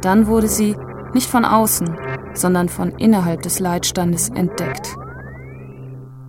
Dann 0.00 0.26
wurde 0.26 0.48
sie 0.48 0.76
nicht 1.12 1.28
von 1.28 1.44
außen, 1.44 1.94
sondern 2.32 2.70
von 2.70 2.92
innerhalb 2.92 3.42
des 3.42 3.60
Leitstandes 3.60 4.30
entdeckt. 4.30 4.96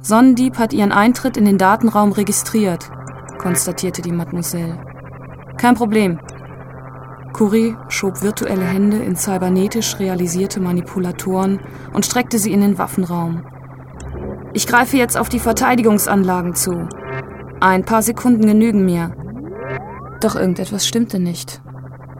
Sonnendieb 0.01 0.57
hat 0.57 0.73
ihren 0.73 0.91
Eintritt 0.91 1.37
in 1.37 1.45
den 1.45 1.57
Datenraum 1.57 2.11
registriert, 2.11 2.89
konstatierte 3.37 4.01
die 4.01 4.11
Mademoiselle. 4.11 4.77
Kein 5.57 5.75
Problem, 5.75 6.19
Curie 7.33 7.75
schob 7.87 8.21
virtuelle 8.21 8.65
Hände 8.65 8.97
in 8.97 9.15
cybernetisch 9.15 9.99
realisierte 9.99 10.59
Manipulatoren 10.59 11.59
und 11.93 12.05
streckte 12.05 12.39
sie 12.39 12.51
in 12.51 12.61
den 12.61 12.77
Waffenraum. 12.77 13.43
Ich 14.53 14.67
greife 14.67 14.97
jetzt 14.97 15.17
auf 15.17 15.29
die 15.29 15.39
Verteidigungsanlagen 15.39 16.55
zu. 16.55 16.87
Ein 17.61 17.85
paar 17.85 18.01
Sekunden 18.01 18.45
genügen 18.45 18.85
mir. 18.85 19.15
Doch 20.19 20.35
irgendetwas 20.35 20.85
stimmte 20.85 21.19
nicht. 21.19 21.61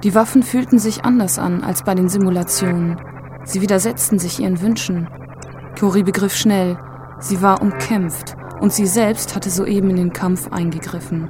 Die 0.04 0.16
Waffen 0.16 0.44
fühlten 0.44 0.80
sich 0.80 1.04
anders 1.04 1.38
an 1.38 1.64
als 1.64 1.84
bei 1.84 1.94
den 1.94 2.10
Simulationen. 2.10 2.98
Sie 3.44 3.62
widersetzten 3.62 4.18
sich 4.18 4.40
ihren 4.40 4.62
Wünschen. 4.62 5.10
Curie 5.78 6.04
begriff 6.04 6.36
schnell, 6.36 6.78
sie 7.20 7.42
war 7.42 7.62
umkämpft 7.62 8.36
und 8.60 8.72
sie 8.72 8.88
selbst 8.88 9.36
hatte 9.36 9.50
soeben 9.50 9.90
in 9.90 9.96
den 9.98 10.14
Kampf 10.14 10.52
eingegriffen. 10.52 11.30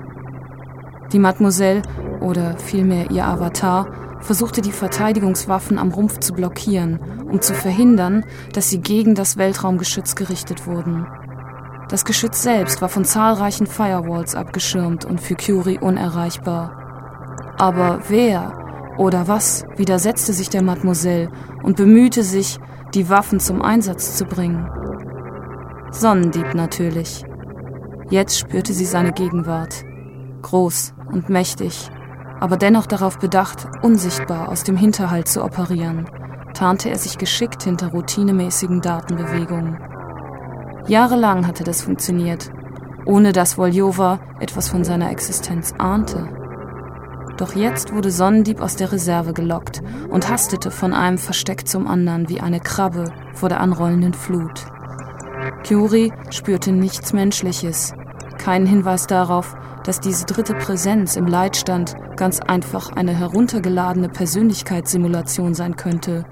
Die 1.13 1.19
Mademoiselle 1.19 1.81
oder 2.21 2.57
vielmehr 2.57 3.11
ihr 3.11 3.25
Avatar, 3.25 3.87
versuchte 4.21 4.61
die 4.61 4.71
Verteidigungswaffen 4.71 5.77
am 5.77 5.91
Rumpf 5.91 6.19
zu 6.19 6.33
blockieren, 6.33 6.99
um 7.29 7.41
zu 7.41 7.53
verhindern, 7.53 8.23
dass 8.53 8.69
sie 8.69 8.79
gegen 8.79 9.15
das 9.15 9.37
Weltraumgeschütz 9.37 10.15
gerichtet 10.15 10.67
wurden. 10.67 11.07
Das 11.89 12.05
Geschütz 12.05 12.41
selbst 12.41 12.81
war 12.81 12.89
von 12.89 13.03
zahlreichen 13.03 13.67
Firewalls 13.67 14.35
abgeschirmt 14.35 15.03
und 15.03 15.19
für 15.19 15.35
Curie 15.35 15.79
unerreichbar. 15.79 16.77
Aber 17.57 17.99
wer 18.07 18.53
oder 18.97 19.27
was 19.27 19.65
widersetzte 19.75 20.31
sich 20.33 20.49
der 20.49 20.61
Mademoiselle 20.61 21.29
und 21.63 21.75
bemühte 21.75 22.23
sich, 22.23 22.59
die 22.93 23.09
Waffen 23.09 23.39
zum 23.39 23.61
Einsatz 23.61 24.15
zu 24.15 24.25
bringen? 24.25 24.69
Sonnendieb 25.91 26.53
natürlich. 26.53 27.25
Jetzt 28.09 28.39
spürte 28.39 28.73
sie 28.73 28.85
seine 28.85 29.11
Gegenwart. 29.11 29.83
Groß 30.41 30.93
und 31.11 31.29
mächtig, 31.29 31.89
aber 32.39 32.57
dennoch 32.57 32.85
darauf 32.85 33.19
bedacht, 33.19 33.67
unsichtbar 33.81 34.49
aus 34.49 34.63
dem 34.63 34.77
Hinterhalt 34.77 35.27
zu 35.27 35.43
operieren, 35.43 36.09
tarnte 36.53 36.89
er 36.89 36.97
sich 36.97 37.17
geschickt 37.17 37.63
hinter 37.63 37.89
routinemäßigen 37.89 38.81
Datenbewegungen. 38.81 39.79
Jahrelang 40.87 41.45
hatte 41.47 41.63
das 41.63 41.81
funktioniert, 41.81 42.49
ohne 43.05 43.31
dass 43.31 43.57
Voljova 43.57 44.19
etwas 44.39 44.69
von 44.69 44.83
seiner 44.83 45.11
Existenz 45.11 45.73
ahnte. 45.77 46.27
Doch 47.37 47.55
jetzt 47.55 47.93
wurde 47.93 48.11
Sonnendieb 48.11 48.61
aus 48.61 48.75
der 48.75 48.91
Reserve 48.91 49.33
gelockt 49.33 49.81
und 50.09 50.29
hastete 50.29 50.69
von 50.71 50.93
einem 50.93 51.17
Versteck 51.17 51.67
zum 51.67 51.87
anderen 51.87 52.29
wie 52.29 52.41
eine 52.41 52.59
Krabbe 52.59 53.11
vor 53.33 53.49
der 53.49 53.59
anrollenden 53.59 54.13
Flut. 54.13 54.65
Curie 55.67 56.11
spürte 56.29 56.71
nichts 56.71 57.13
Menschliches, 57.13 57.93
keinen 58.37 58.65
Hinweis 58.65 59.07
darauf, 59.07 59.55
dass 59.83 59.99
diese 59.99 60.25
dritte 60.25 60.53
Präsenz 60.53 61.15
im 61.15 61.27
Leitstand 61.27 61.95
ganz 62.15 62.39
einfach 62.39 62.91
eine 62.95 63.13
heruntergeladene 63.13 64.09
Persönlichkeitssimulation 64.09 65.53
sein 65.53 65.75
könnte. 65.75 66.25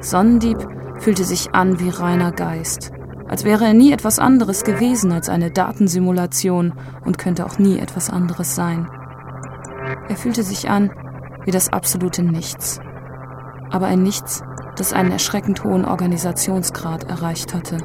Sonnendieb 0.00 0.58
fühlte 0.98 1.24
sich 1.24 1.54
an 1.54 1.80
wie 1.80 1.88
reiner 1.88 2.32
Geist, 2.32 2.92
als 3.28 3.44
wäre 3.44 3.64
er 3.64 3.74
nie 3.74 3.92
etwas 3.92 4.18
anderes 4.18 4.64
gewesen 4.64 5.12
als 5.12 5.28
eine 5.28 5.50
Datensimulation 5.50 6.74
und 7.04 7.18
könnte 7.18 7.46
auch 7.46 7.58
nie 7.58 7.78
etwas 7.78 8.10
anderes 8.10 8.54
sein. 8.54 8.88
Er 10.08 10.16
fühlte 10.16 10.42
sich 10.42 10.68
an 10.68 10.90
wie 11.44 11.50
das 11.50 11.72
absolute 11.72 12.22
Nichts, 12.22 12.80
aber 13.70 13.86
ein 13.86 14.02
Nichts, 14.02 14.42
das 14.76 14.92
einen 14.92 15.12
erschreckend 15.12 15.64
hohen 15.64 15.84
Organisationsgrad 15.84 17.04
erreicht 17.04 17.54
hatte. 17.54 17.78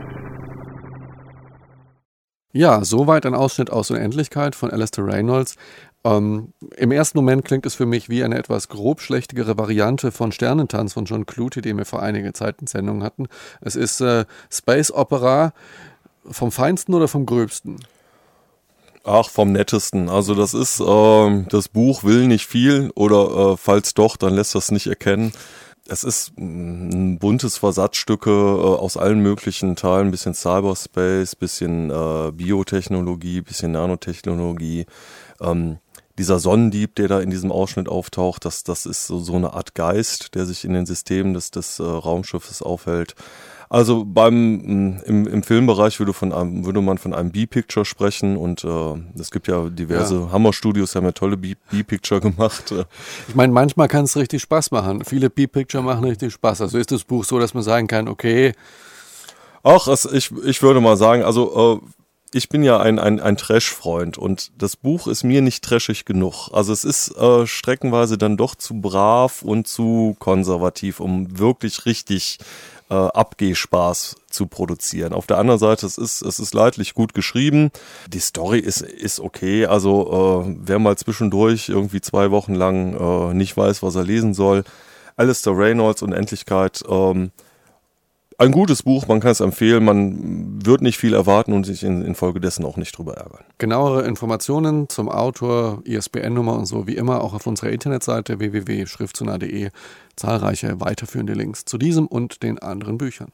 Ja, 2.54 2.84
soweit 2.84 3.26
ein 3.26 3.36
Ausschnitt 3.36 3.70
aus 3.70 3.92
Unendlichkeit 3.92 4.56
von 4.56 4.72
Alistair 4.72 5.06
Reynolds. 5.06 5.56
Ähm, 6.04 6.54
Im 6.76 6.92
ersten 6.92 7.18
Moment 7.18 7.46
klingt 7.46 7.66
es 7.66 7.76
für 7.76 7.86
mich 7.86 8.10
wie 8.10 8.24
eine 8.24 8.38
etwas 8.38 8.68
grobschlächtigere 8.68 9.58
Variante 9.58 10.12
von 10.12 10.32
Sternentanz 10.32 10.94
von 10.94 11.06
John 11.06 11.26
Clute, 11.26 11.62
den 11.62 11.78
wir 11.78 11.86
vor 11.86 12.02
einiger 12.02 12.34
Zeit 12.34 12.56
in 12.60 12.68
Sendung 12.68 13.04
hatten. 13.04 13.28
Es 13.62 13.76
ist 13.76 14.02
äh, 14.02 14.26
Space 14.50 14.92
Opera 14.92 15.54
vom 16.26 16.52
Feinsten 16.52 16.94
oder 16.94 17.08
vom 17.08 17.26
Gröbsten? 17.26 17.78
Ach, 19.04 19.30
vom 19.30 19.52
nettesten. 19.52 20.10
Also 20.10 20.36
das 20.36 20.54
ist, 20.54 20.80
äh, 20.80 21.44
das 21.50 21.70
Buch 21.70 22.04
will 22.04 22.28
nicht 22.28 22.46
viel 22.46 22.92
oder 22.96 23.54
äh, 23.54 23.58
falls 23.58 23.94
doch, 23.94 24.18
dann 24.18 24.36
lässt 24.36 24.56
das 24.56 24.72
nicht 24.72 24.88
erkennen. 24.88 25.32
Es 25.92 26.06
ist 26.06 26.38
ein 26.38 27.20
buntes 27.20 27.58
Versatzstücke 27.58 28.30
äh, 28.32 28.78
aus 28.80 28.96
allen 28.96 29.20
möglichen 29.20 29.76
Teilen, 29.76 30.08
ein 30.08 30.12
bisschen 30.12 30.34
Cyberspace, 30.34 31.36
bisschen 31.36 31.90
äh, 31.90 32.32
Biotechnologie, 32.32 33.42
bisschen 33.42 33.74
Nanotechnologie. 33.74 34.86
Ähm, 35.42 35.80
dieser 36.18 36.40
Sonnendieb, 36.40 36.96
der 36.96 37.10
da 37.10 37.20
in 37.20 37.30
diesem 37.30 37.52
Ausschnitt 37.52 37.90
auftaucht, 37.90 38.46
das, 38.46 38.64
das 38.64 38.86
ist 38.86 39.08
so, 39.08 39.20
so 39.20 39.36
eine 39.36 39.52
Art 39.54 39.76
Geist, 39.76 40.34
der 40.34 40.46
sich 40.46 40.64
in 40.64 40.72
den 40.72 40.86
Systemen 40.86 41.34
des, 41.34 41.52
des 41.52 41.80
äh, 41.80 41.84
Raumschiffes 41.84 42.62
aufhält. 42.62 43.16
Also 43.72 44.04
beim 44.04 44.58
mm, 44.58 45.02
im, 45.06 45.28
im 45.28 45.44
Filmbereich 45.44 45.98
würde, 45.98 46.12
von 46.12 46.34
einem, 46.34 46.66
würde 46.66 46.82
man 46.82 46.98
von 46.98 47.14
einem 47.14 47.32
B-Picture 47.32 47.86
sprechen 47.86 48.36
und 48.36 48.66
äh, 48.66 48.68
es 49.18 49.32
gibt 49.32 49.48
ja 49.48 49.70
diverse 49.70 50.16
ja. 50.16 50.32
Hammer-Studios, 50.34 50.94
haben 50.94 51.06
ja 51.06 51.14
tolle 51.14 51.38
B-Picture 51.38 52.20
gemacht. 52.20 52.74
Ich 53.30 53.36
meine, 53.36 53.54
manchmal 53.54 53.88
kann 53.88 54.04
es 54.04 54.18
richtig 54.18 54.42
Spaß 54.42 54.72
machen. 54.72 55.06
Viele 55.06 55.30
B-Picture 55.30 55.82
machen 55.82 56.04
richtig 56.04 56.34
Spaß. 56.34 56.60
Also 56.60 56.78
ist 56.78 56.92
das 56.92 57.06
Buch 57.06 57.24
so, 57.24 57.40
dass 57.40 57.54
man 57.54 57.64
sagen 57.64 57.88
kann, 57.88 58.10
okay. 58.10 58.52
Auch 59.64 59.88
ich, 60.12 60.32
ich 60.44 60.62
würde 60.62 60.82
mal 60.82 60.98
sagen, 60.98 61.24
also 61.24 61.82
äh, 61.82 62.01
ich 62.34 62.50
bin 62.50 62.63
ja 62.63 62.80
ein, 62.80 63.00
ein, 63.00 63.20
ein 63.20 63.38
Trash-Freund 63.38 64.17
und 64.17 64.52
das 64.58 64.76
Buch 64.76 65.08
ist 65.08 65.24
mir 65.24 65.41
nicht 65.41 65.63
trashig 65.63 66.06
genug. 66.06 66.50
Also 66.54 66.72
es 66.72 66.84
ist 66.84 67.15
äh, 67.17 67.46
streckenweise 67.46 68.17
dann 68.17 68.38
doch 68.38 68.56
zu 68.56 68.80
brav 68.80 69.41
und 69.41 69.67
zu 69.67 70.15
konservativ, 70.20 71.00
um 71.00 71.38
wirklich 71.39 71.86
richtig 71.86 72.39
äh, 72.89 72.94
Abgehspaß 72.94 74.15
zu 74.30 74.48
produzieren. 74.48 75.13
Auf 75.13 75.28
der 75.28 75.38
anderen 75.38 75.60
Seite, 75.60 75.86
es 75.86 75.98
ist, 75.98 76.22
es 76.22 76.39
ist 76.39 76.54
leidlich 76.54 76.94
gut 76.94 77.13
geschrieben. 77.13 77.72
Die 78.08 78.20
Story 78.20 78.60
ist, 78.60 78.82
ist 78.82 79.20
okay. 79.20 79.65
Also 79.65 80.46
äh, 80.46 80.56
wer 80.62 80.80
mal 80.80 80.98
zwischendurch 80.98 81.70
irgendwie 81.70 82.02
zwei 82.02 82.32
Wochen 82.32 82.54
lang 82.56 82.94
äh, 82.94 83.34
nicht 83.34 83.58
weiß, 83.58 83.84
was 83.84 83.96
er 83.96 84.04
lesen 84.04 84.34
soll, 84.34 84.63
Alistair 85.17 85.58
Reynolds 85.58 86.02
Unendlichkeit, 86.02 86.82
ähm, 86.89 87.32
ein 88.38 88.52
gutes 88.52 88.84
Buch, 88.84 89.08
man 89.08 89.20
kann 89.20 89.32
es 89.32 89.39
empfehlen, 89.39 89.84
man 89.84 90.65
wird 90.65 90.82
nicht 90.82 90.98
viel 90.98 91.13
erwarten 91.13 91.54
und 91.54 91.65
sich 91.65 91.84
in, 91.84 92.04
infolgedessen 92.04 92.65
auch 92.65 92.78
nicht 92.78 92.98
drüber 92.98 93.15
ärgern. 93.15 93.44
Genauere 93.58 94.04
Informationen 94.04 94.89
zum 94.89 95.10
Autor, 95.10 95.82
ISBN-Nummer 95.86 96.58
und 96.58 96.65
so 96.65 96.88
wie 96.88 96.96
immer 96.96 97.22
auch 97.22 97.34
auf 97.34 97.46
unserer 97.46 97.70
Internetseite 97.70 98.39
www.schriftzunah.de 98.39 99.70
zahlreiche 100.15 100.80
weiterführende 100.80 101.34
Links 101.34 101.65
zu 101.65 101.78
diesem 101.78 102.08
und 102.08 102.44
den 102.44 102.60
anderen 102.60 102.98
Büchern. 102.98 103.32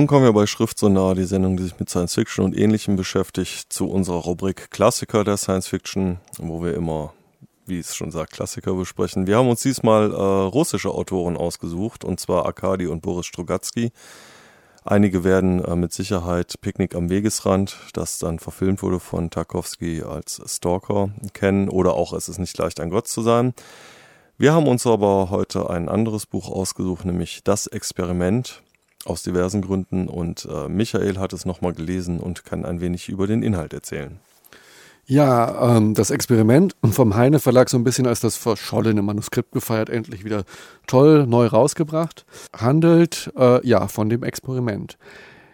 Nun 0.00 0.06
kommen 0.06 0.24
wir 0.24 0.32
bei 0.32 0.46
Schrift 0.46 0.78
so 0.78 0.88
nah, 0.88 1.12
die 1.12 1.24
Sendung, 1.24 1.58
die 1.58 1.64
sich 1.64 1.78
mit 1.78 1.90
Science 1.90 2.14
Fiction 2.14 2.42
und 2.42 2.56
Ähnlichem 2.56 2.96
beschäftigt, 2.96 3.70
zu 3.70 3.86
unserer 3.86 4.16
Rubrik 4.16 4.70
Klassiker 4.70 5.24
der 5.24 5.36
Science 5.36 5.68
Fiction, 5.68 6.20
wo 6.38 6.64
wir 6.64 6.72
immer, 6.72 7.12
wie 7.66 7.80
es 7.80 7.94
schon 7.94 8.10
sagt, 8.10 8.32
Klassiker 8.32 8.72
besprechen. 8.72 9.26
Wir 9.26 9.36
haben 9.36 9.50
uns 9.50 9.60
diesmal 9.60 10.10
äh, 10.10 10.14
russische 10.14 10.88
Autoren 10.88 11.36
ausgesucht, 11.36 12.02
und 12.02 12.18
zwar 12.18 12.46
Arkadi 12.46 12.86
und 12.86 13.02
Boris 13.02 13.26
Strugatsky. 13.26 13.92
Einige 14.84 15.22
werden 15.22 15.62
äh, 15.62 15.76
mit 15.76 15.92
Sicherheit 15.92 16.54
Picknick 16.62 16.94
am 16.94 17.10
Wegesrand, 17.10 17.76
das 17.92 18.18
dann 18.18 18.38
verfilmt 18.38 18.82
wurde 18.82 19.00
von 19.00 19.28
Tarkovsky 19.28 20.02
als 20.02 20.40
Stalker, 20.46 21.10
kennen, 21.34 21.68
oder 21.68 21.92
auch 21.92 22.14
Es 22.14 22.30
ist 22.30 22.38
nicht 22.38 22.56
leicht, 22.56 22.80
ein 22.80 22.88
Gott 22.88 23.06
zu 23.06 23.20
sein. 23.20 23.52
Wir 24.38 24.54
haben 24.54 24.66
uns 24.66 24.86
aber 24.86 25.28
heute 25.28 25.68
ein 25.68 25.90
anderes 25.90 26.24
Buch 26.24 26.48
ausgesucht, 26.48 27.04
nämlich 27.04 27.44
Das 27.44 27.66
Experiment 27.66 28.62
aus 29.04 29.22
diversen 29.22 29.62
Gründen 29.62 30.08
und 30.08 30.46
äh, 30.50 30.68
Michael 30.68 31.18
hat 31.18 31.32
es 31.32 31.46
nochmal 31.46 31.72
gelesen 31.72 32.20
und 32.20 32.44
kann 32.44 32.64
ein 32.64 32.80
wenig 32.80 33.08
über 33.08 33.26
den 33.26 33.42
Inhalt 33.42 33.72
erzählen. 33.72 34.20
Ja, 35.06 35.76
ähm, 35.76 35.94
das 35.94 36.10
Experiment 36.10 36.76
vom 36.92 37.16
Heine 37.16 37.40
Verlag 37.40 37.68
so 37.68 37.76
ein 37.76 37.82
bisschen 37.82 38.06
als 38.06 38.20
das 38.20 38.36
verschollene 38.36 39.02
Manuskript 39.02 39.50
gefeiert, 39.50 39.90
endlich 39.90 40.24
wieder 40.24 40.44
toll 40.86 41.26
neu 41.26 41.46
rausgebracht, 41.46 42.24
handelt 42.56 43.32
äh, 43.36 43.66
ja 43.66 43.88
von 43.88 44.08
dem 44.08 44.22
Experiment. 44.22 44.98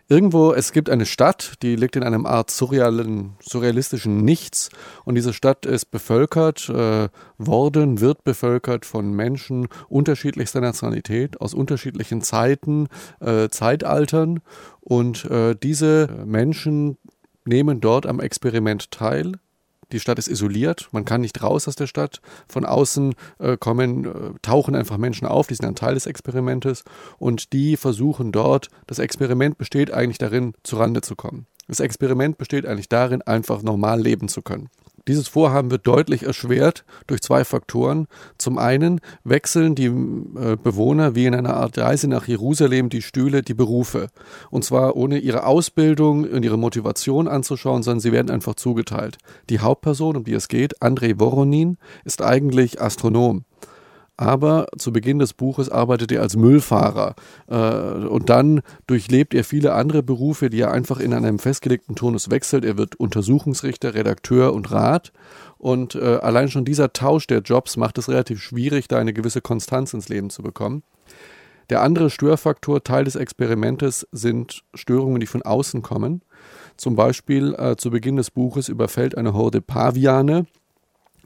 Irgendwo, 0.08 0.52
es 0.52 0.70
gibt 0.70 0.88
eine 0.88 1.04
Stadt, 1.04 1.54
die 1.62 1.74
liegt 1.74 1.96
in 1.96 2.04
einem 2.04 2.26
Art 2.26 2.52
surrealen, 2.52 3.32
surrealistischen 3.40 4.24
Nichts. 4.24 4.70
Und 5.04 5.16
diese 5.16 5.32
Stadt 5.32 5.66
ist 5.66 5.86
bevölkert 5.86 6.68
äh, 6.68 7.08
worden, 7.38 8.00
wird 8.00 8.22
bevölkert 8.22 8.86
von 8.86 9.12
Menschen 9.12 9.66
unterschiedlichster 9.88 10.60
Nationalität, 10.60 11.40
aus 11.40 11.54
unterschiedlichen 11.54 12.22
Zeiten, 12.22 12.86
äh, 13.18 13.48
Zeitaltern. 13.48 14.42
Und 14.80 15.24
äh, 15.24 15.56
diese 15.60 16.08
Menschen 16.24 16.98
nehmen 17.44 17.80
dort 17.80 18.06
am 18.06 18.20
Experiment 18.20 18.92
teil 18.92 19.32
die 19.92 20.00
Stadt 20.00 20.18
ist 20.18 20.28
isoliert, 20.28 20.88
man 20.92 21.04
kann 21.04 21.20
nicht 21.20 21.42
raus 21.42 21.68
aus 21.68 21.76
der 21.76 21.86
Stadt. 21.86 22.20
Von 22.48 22.64
außen 22.64 23.14
äh, 23.38 23.56
kommen, 23.56 24.04
äh, 24.04 24.10
tauchen 24.42 24.74
einfach 24.74 24.96
Menschen 24.96 25.26
auf, 25.26 25.46
die 25.46 25.54
sind 25.54 25.66
ein 25.66 25.74
Teil 25.74 25.94
des 25.94 26.06
Experimentes 26.06 26.84
und 27.18 27.52
die 27.52 27.76
versuchen 27.76 28.32
dort, 28.32 28.68
das 28.86 28.98
Experiment 28.98 29.58
besteht 29.58 29.92
eigentlich 29.92 30.18
darin, 30.18 30.54
zurande 30.62 31.02
zu 31.02 31.14
kommen. 31.14 31.46
Das 31.68 31.80
Experiment 31.80 32.38
besteht 32.38 32.66
eigentlich 32.66 32.88
darin, 32.88 33.22
einfach 33.22 33.62
normal 33.62 34.00
leben 34.00 34.28
zu 34.28 34.42
können. 34.42 34.68
Dieses 35.08 35.28
Vorhaben 35.28 35.70
wird 35.70 35.86
deutlich 35.86 36.24
erschwert 36.24 36.84
durch 37.06 37.22
zwei 37.22 37.44
Faktoren. 37.44 38.08
Zum 38.38 38.58
einen 38.58 39.00
wechseln 39.24 39.74
die 39.74 39.86
äh, 39.86 40.56
Bewohner 40.62 41.14
wie 41.14 41.26
in 41.26 41.34
einer 41.34 41.54
Art 41.54 41.78
Reise 41.78 42.08
nach 42.08 42.26
Jerusalem 42.26 42.88
die 42.88 43.02
Stühle, 43.02 43.42
die 43.42 43.54
Berufe. 43.54 44.08
Und 44.50 44.64
zwar 44.64 44.96
ohne 44.96 45.18
ihre 45.18 45.46
Ausbildung 45.46 46.24
und 46.24 46.44
ihre 46.44 46.58
Motivation 46.58 47.28
anzuschauen, 47.28 47.82
sondern 47.82 48.00
sie 48.00 48.12
werden 48.12 48.30
einfach 48.30 48.54
zugeteilt. 48.54 49.18
Die 49.48 49.60
Hauptperson, 49.60 50.16
um 50.16 50.24
die 50.24 50.34
es 50.34 50.48
geht, 50.48 50.82
Andrei 50.82 51.18
Voronin, 51.18 51.78
ist 52.04 52.22
eigentlich 52.22 52.80
Astronom 52.80 53.44
aber 54.16 54.66
zu 54.78 54.92
Beginn 54.92 55.18
des 55.18 55.34
Buches 55.34 55.68
arbeitet 55.68 56.10
er 56.12 56.22
als 56.22 56.36
Müllfahrer 56.36 57.14
äh, 57.48 57.56
und 57.56 58.30
dann 58.30 58.62
durchlebt 58.86 59.34
er 59.34 59.44
viele 59.44 59.74
andere 59.74 60.02
Berufe, 60.02 60.50
die 60.50 60.60
er 60.60 60.72
einfach 60.72 61.00
in 61.00 61.12
einem 61.12 61.38
festgelegten 61.38 61.96
Turnus 61.96 62.30
wechselt. 62.30 62.64
Er 62.64 62.78
wird 62.78 62.96
Untersuchungsrichter, 62.96 63.94
Redakteur 63.94 64.54
und 64.54 64.70
Rat 64.72 65.12
und 65.58 65.94
äh, 65.94 66.16
allein 66.16 66.48
schon 66.48 66.64
dieser 66.64 66.92
Tausch 66.92 67.26
der 67.26 67.40
Jobs 67.40 67.76
macht 67.76 67.98
es 67.98 68.08
relativ 68.08 68.42
schwierig, 68.42 68.88
da 68.88 68.98
eine 68.98 69.12
gewisse 69.12 69.40
Konstanz 69.40 69.92
ins 69.92 70.08
Leben 70.08 70.30
zu 70.30 70.42
bekommen. 70.42 70.82
Der 71.68 71.82
andere 71.82 72.10
Störfaktor, 72.10 72.84
Teil 72.84 73.04
des 73.04 73.16
Experimentes, 73.16 74.06
sind 74.12 74.62
Störungen, 74.74 75.20
die 75.20 75.26
von 75.26 75.42
außen 75.42 75.82
kommen. 75.82 76.22
Zum 76.76 76.94
Beispiel 76.94 77.54
äh, 77.58 77.76
zu 77.76 77.90
Beginn 77.90 78.16
des 78.16 78.30
Buches 78.30 78.68
überfällt 78.68 79.18
eine 79.18 79.34
Horde 79.34 79.60
Paviane 79.60 80.46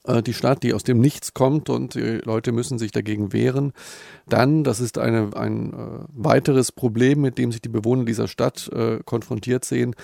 äh, 0.04 0.22
die 0.22 0.34
Stadt, 0.34 0.62
die 0.62 0.74
aus 0.74 0.82
dem 0.82 1.00
Nichts 1.00 1.34
kommt 1.34 1.68
und 1.68 1.94
die 1.94 2.20
Leute 2.24 2.52
müssen 2.52 2.78
sich 2.78 2.92
dagegen 2.92 3.32
wehren. 3.32 3.72
Dann, 4.28 4.64
das 4.64 4.80
ist 4.80 4.98
eine, 4.98 5.30
ein 5.36 5.72
äh, 5.72 6.04
weiteres 6.12 6.72
Problem, 6.72 7.20
mit 7.20 7.38
dem 7.38 7.52
sich 7.52 7.62
die 7.62 7.68
Bewohner 7.68 8.04
dieser 8.04 8.28
Stadt 8.28 8.68
äh, 8.72 9.00
konfrontiert 9.04 9.64
sehen, 9.64 9.94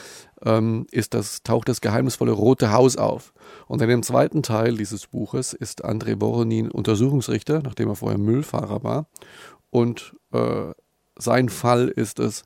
ähm, 0.44 0.86
ist 0.90 1.14
das, 1.14 1.42
taucht 1.42 1.68
das 1.68 1.80
geheimnisvolle 1.80 2.32
Rote 2.32 2.72
Haus 2.72 2.96
auf. 2.96 3.32
Und 3.66 3.80
in 3.82 3.88
dem 3.88 4.02
zweiten 4.02 4.42
Teil 4.42 4.76
dieses 4.76 5.06
Buches 5.06 5.52
ist 5.52 5.84
André 5.84 6.20
Voronin 6.20 6.70
Untersuchungsrichter, 6.70 7.62
nachdem 7.62 7.88
er 7.88 7.96
vorher 7.96 8.18
Müllfahrer 8.18 8.82
war. 8.82 9.06
Und 9.70 10.14
äh, 10.32 10.72
sein 11.18 11.48
Fall 11.48 11.88
ist 11.88 12.20
es, 12.20 12.44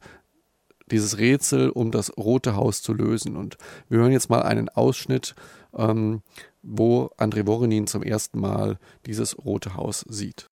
dieses 0.90 1.18
Rätsel 1.18 1.70
um 1.70 1.90
das 1.90 2.16
Rote 2.16 2.56
Haus 2.56 2.82
zu 2.82 2.92
lösen. 2.92 3.36
Und 3.36 3.56
wir 3.88 3.98
hören 3.98 4.12
jetzt 4.12 4.30
mal 4.30 4.42
einen 4.42 4.68
Ausschnitt, 4.68 5.34
ähm, 5.76 6.22
wo 6.62 7.10
André 7.16 7.46
Voronin 7.46 7.86
zum 7.86 8.02
ersten 8.02 8.40
Mal 8.40 8.78
dieses 9.06 9.36
Rote 9.38 9.76
Haus 9.76 10.04
sieht. 10.08 10.48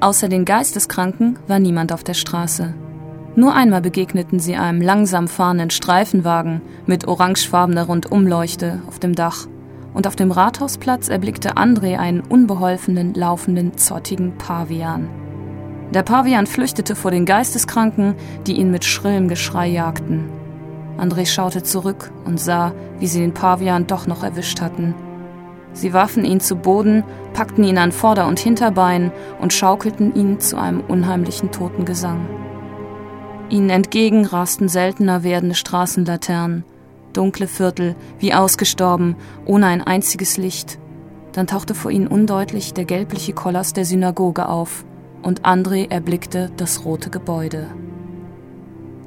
Außer 0.00 0.28
den 0.28 0.44
Geisteskranken 0.44 1.38
war 1.46 1.58
niemand 1.58 1.92
auf 1.92 2.04
der 2.04 2.14
Straße. 2.14 2.74
Nur 3.36 3.54
einmal 3.54 3.80
begegneten 3.80 4.38
sie 4.38 4.54
einem 4.54 4.80
langsam 4.80 5.28
fahrenden 5.28 5.70
Streifenwagen 5.70 6.60
mit 6.86 7.08
orangefarbener 7.08 7.84
Rundumleuchte 7.84 8.82
auf 8.86 8.98
dem 8.98 9.14
Dach. 9.14 9.46
Und 9.92 10.06
auf 10.06 10.14
dem 10.14 10.30
Rathausplatz 10.30 11.08
erblickte 11.08 11.56
André 11.56 11.96
einen 11.96 12.20
unbeholfenen, 12.20 13.14
laufenden, 13.14 13.78
zottigen 13.78 14.36
Pavian. 14.38 15.08
Der 15.92 16.02
Pavian 16.02 16.46
flüchtete 16.46 16.96
vor 16.96 17.10
den 17.10 17.24
Geisteskranken, 17.24 18.14
die 18.46 18.58
ihn 18.58 18.70
mit 18.70 18.84
schrillem 18.84 19.28
Geschrei 19.28 19.68
jagten. 19.68 20.28
André 20.98 21.26
schaute 21.26 21.62
zurück 21.62 22.12
und 22.24 22.40
sah, 22.40 22.72
wie 22.98 23.06
sie 23.06 23.20
den 23.20 23.34
Pavian 23.34 23.86
doch 23.86 24.06
noch 24.06 24.22
erwischt 24.22 24.60
hatten. 24.60 24.94
Sie 25.72 25.92
warfen 25.92 26.24
ihn 26.24 26.38
zu 26.38 26.56
Boden, 26.56 27.02
packten 27.32 27.64
ihn 27.64 27.78
an 27.78 27.90
Vorder- 27.90 28.28
und 28.28 28.38
Hinterbein 28.38 29.10
und 29.40 29.52
schaukelten 29.52 30.14
ihn 30.14 30.38
zu 30.38 30.56
einem 30.56 30.80
unheimlichen 30.80 31.50
Totengesang. 31.50 32.28
Ihnen 33.50 33.70
entgegen 33.70 34.24
rasten 34.24 34.68
seltener 34.68 35.24
werdende 35.24 35.56
Straßenlaternen, 35.56 36.64
dunkle 37.12 37.48
Viertel, 37.48 37.96
wie 38.18 38.34
ausgestorben, 38.34 39.16
ohne 39.44 39.66
ein 39.66 39.82
einziges 39.82 40.36
Licht. 40.36 40.78
Dann 41.32 41.48
tauchte 41.48 41.74
vor 41.74 41.90
ihnen 41.90 42.06
undeutlich 42.06 42.72
der 42.72 42.84
gelbliche 42.84 43.32
Kollass 43.32 43.72
der 43.72 43.84
Synagoge 43.84 44.48
auf, 44.48 44.84
und 45.22 45.42
André 45.42 45.90
erblickte 45.90 46.50
das 46.56 46.84
rote 46.84 47.10
Gebäude. 47.10 47.66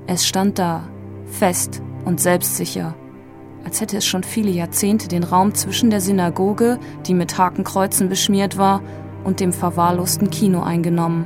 Es 0.08 0.26
stand 0.26 0.60
da, 0.60 0.84
fest 1.28 1.82
und 2.06 2.20
selbstsicher, 2.20 2.96
als 3.64 3.82
hätte 3.82 3.98
es 3.98 4.06
schon 4.06 4.24
viele 4.24 4.50
Jahrzehnte 4.50 5.08
den 5.08 5.24
Raum 5.24 5.54
zwischen 5.54 5.90
der 5.90 6.00
Synagoge, 6.02 6.80
die 7.06 7.14
mit 7.14 7.38
Hakenkreuzen 7.38 8.10
beschmiert 8.10 8.58
war, 8.58 8.82
und 9.24 9.42
dem 9.42 9.52
verwahrlosten 9.52 10.30
Kino 10.30 10.62
eingenommen, 10.64 11.26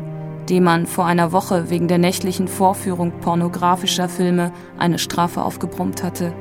dem 0.49 0.63
man 0.63 0.87
vor 0.87 1.05
einer 1.05 1.31
Woche 1.31 1.69
wegen 1.69 1.87
der 1.87 1.99
nächtlichen 1.99 2.47
Vorführung 2.47 3.11
pornografischer 3.19 4.09
Filme 4.09 4.51
eine 4.79 4.97
Strafe 4.97 5.43
aufgebrummt 5.43 6.01
hatte. 6.01 6.33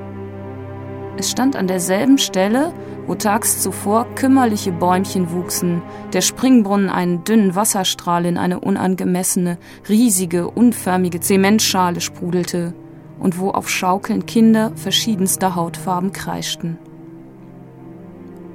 Es 1.18 1.30
stand 1.30 1.54
an 1.54 1.66
derselben 1.66 2.16
Stelle, 2.16 2.72
wo 3.06 3.14
tags 3.14 3.60
zuvor 3.60 4.06
kümmerliche 4.14 4.72
Bäumchen 4.72 5.32
wuchsen, 5.32 5.82
der 6.14 6.22
Springbrunnen 6.22 6.88
einen 6.88 7.24
dünnen 7.24 7.54
Wasserstrahl 7.54 8.24
in 8.24 8.38
eine 8.38 8.60
unangemessene, 8.60 9.58
riesige, 9.86 10.48
unförmige 10.48 11.20
Zementschale 11.20 12.00
sprudelte 12.00 12.72
und 13.20 13.38
wo 13.38 13.50
auf 13.50 13.68
Schaukeln 13.68 14.26
Kinder 14.26 14.72
verschiedenster 14.74 15.54
Hautfarben 15.54 16.12
kreischten. 16.12 16.78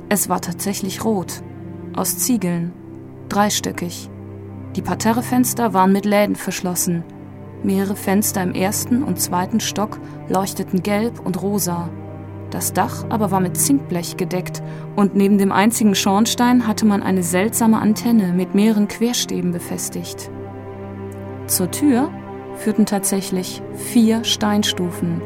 Es 0.10 0.28
war 0.28 0.42
tatsächlich 0.42 1.06
rot, 1.06 1.42
aus 1.96 2.18
Ziegeln, 2.18 2.74
dreistöckig. 3.30 4.10
Die 4.76 4.82
Parterrefenster 4.82 5.74
waren 5.74 5.94
mit 5.94 6.06
Läden 6.06 6.36
verschlossen. 6.36 7.04
Mehrere 7.64 7.96
Fenster 7.96 8.44
im 8.44 8.54
ersten 8.54 9.04
und 9.04 9.20
zweiten 9.20 9.60
Stock 9.60 10.00
leuchteten 10.28 10.84
gelb 10.84 11.20
und 11.26 11.42
rosa. 11.42 11.90
Das 12.52 12.74
Dach 12.74 13.06
aber 13.10 13.32
war 13.32 13.40
mit 13.40 13.58
Zinkblech 13.58 14.18
gedeckt 14.18 14.62
und 14.96 15.16
neben 15.16 15.38
dem 15.38 15.52
einzigen 15.52 15.96
Schornstein 15.96 16.68
hatte 16.68 16.86
man 16.86 17.02
eine 17.02 17.24
seltsame 17.24 17.80
Antenne 17.80 18.34
mit 18.34 18.54
mehreren 18.54 18.88
Querstäben 18.88 19.52
befestigt. 19.52 20.30
Zur 21.48 21.72
Tür 21.72 22.10
führten 22.58 22.86
tatsächlich 22.86 23.62
vier 23.74 24.24
Steinstufen. 24.24 25.22